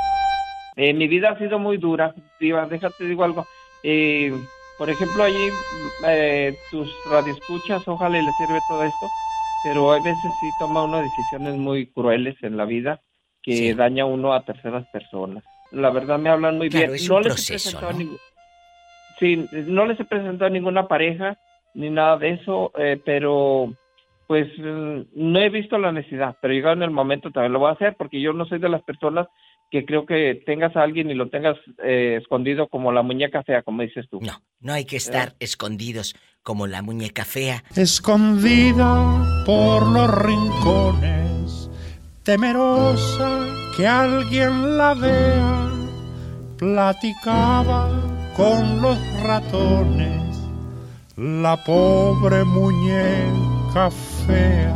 [0.79, 3.47] Eh, mi vida ha sido muy dura, Diva, déjate digo algo.
[3.83, 4.33] Eh,
[4.79, 5.51] por ejemplo, allí
[6.07, 9.07] eh, tus radioescuchas, ojalá les sirve todo esto
[9.63, 13.01] pero hay veces sí toma uno decisiones muy crueles en la vida
[13.43, 15.43] que daña uno a terceras personas.
[15.71, 16.91] La verdad me hablan muy bien.
[17.09, 17.93] no les he presentado
[19.19, 21.39] sí, no les he presentado ninguna pareja
[21.75, 23.73] ni nada de eso, eh, pero
[24.27, 27.71] pues mm, no he visto la necesidad, pero llegado en el momento también lo voy
[27.71, 29.27] a hacer porque yo no soy de las personas
[29.70, 33.62] que creo que tengas a alguien y lo tengas eh, escondido como la muñeca fea,
[33.62, 34.20] como dices tú.
[34.20, 37.62] No, no hay que estar escondidos como la muñeca fea.
[37.77, 41.70] Escondida por los rincones,
[42.23, 43.47] temerosa
[43.77, 45.70] que alguien la vea,
[46.57, 47.90] platicaba
[48.36, 50.39] con los ratones,
[51.16, 53.90] la pobre muñeca
[54.27, 54.74] fea.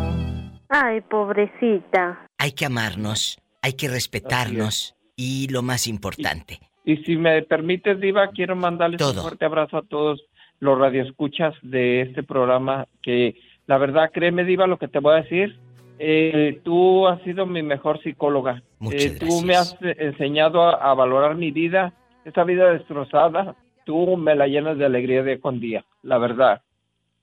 [0.68, 2.26] Ay, pobrecita.
[2.38, 6.58] Hay que amarnos hay que respetarnos y lo más importante.
[6.84, 10.20] Y si me permites, Diva, quiero mandarles un fuerte abrazo a todos
[10.58, 13.36] los radioescuchas de este programa, que
[13.66, 15.58] la verdad, créeme, Diva, lo que te voy a decir,
[15.98, 18.62] eh, tú has sido mi mejor psicóloga.
[18.80, 21.94] Muchas eh, tú me has enseñado a, valorar mi vida,
[22.24, 26.62] esta vida destrozada, tú me la llenas de alegría día con día, la verdad.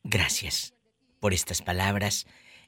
[0.04, 0.74] Gracias
[1.20, 2.26] por estas palabras.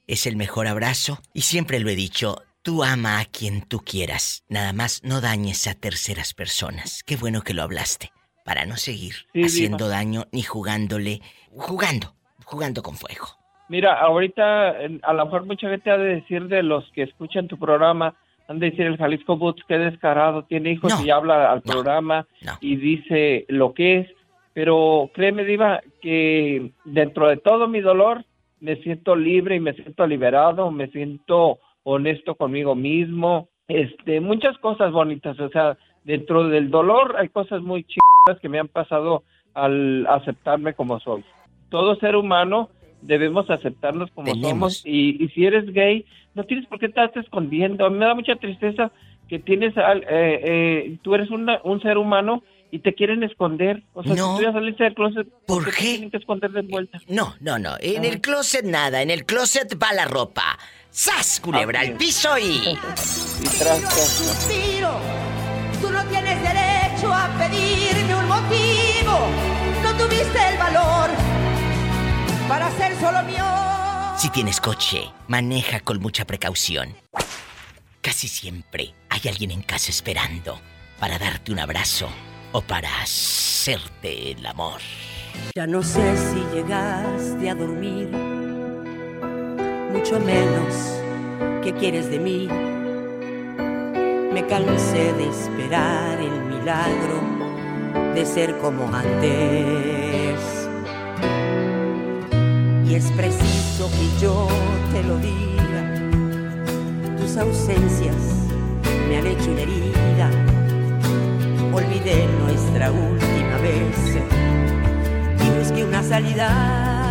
[0.07, 4.45] Es el mejor abrazo y siempre lo he dicho, Tú ama a quien tú quieras.
[4.47, 7.01] Nada más no dañes a terceras personas.
[7.03, 8.11] Qué bueno que lo hablaste.
[8.45, 11.21] Para no seguir haciendo daño ni jugándole.
[11.49, 12.13] Jugando.
[12.45, 13.25] Jugando con fuego.
[13.67, 17.57] Mira, ahorita a lo mejor mucha gente ha de decir de los que escuchan tu
[17.57, 18.13] programa,
[18.47, 22.27] han de decir el Jalisco Boots, qué descarado, tiene hijos y habla al programa
[22.59, 24.07] y dice lo que es.
[24.53, 28.23] Pero créeme, Diva, que dentro de todo mi dolor
[28.59, 34.91] me siento libre y me siento liberado, me siento honesto conmigo mismo, este, muchas cosas
[34.91, 40.05] bonitas, o sea, dentro del dolor hay cosas muy chidas que me han pasado al
[40.07, 41.23] aceptarme como soy.
[41.69, 42.69] Todo ser humano
[43.01, 46.05] debemos aceptarnos como somos y, si eres gay,
[46.35, 47.85] no tienes por qué estarte escondiendo.
[47.85, 48.91] A mí me da mucha tristeza
[49.27, 53.83] que tienes, eh, eh, tú eres un ser humano y te quieren esconder.
[53.93, 54.31] O sea, no.
[54.31, 55.81] si tú ya saliste del closet, ¿por qué?
[55.81, 56.99] Tienen que esconder de vuelta.
[57.07, 57.71] No, no, no.
[57.81, 59.01] En el closet nada.
[59.01, 60.57] En el closet va la ropa.
[60.91, 62.43] ¡Sas, culebra al piso y...
[62.43, 62.75] y
[63.95, 64.99] suspiro.
[65.81, 69.17] Tú no tienes derecho a pedirme un motivo.
[69.83, 71.09] No tuviste el valor
[72.49, 73.45] para ser solo mío.
[74.17, 76.93] Si tienes coche, maneja con mucha precaución.
[78.01, 80.59] Casi siempre hay alguien en casa esperando
[80.99, 82.09] para darte un abrazo
[82.51, 84.81] o para hacerte el amor.
[85.55, 88.30] Ya no sé si llegaste a dormir
[89.91, 90.99] mucho menos
[91.63, 92.47] qué quieres de mí.
[94.33, 97.21] Me cansé de esperar el milagro
[98.15, 100.39] de ser como antes.
[102.85, 104.47] Y es preciso que yo
[104.93, 108.15] te lo diga, tus ausencias
[109.07, 110.29] me han hecho herida.
[111.73, 114.17] Olvidé nuestra última vez
[115.45, 117.10] y busqué una salida.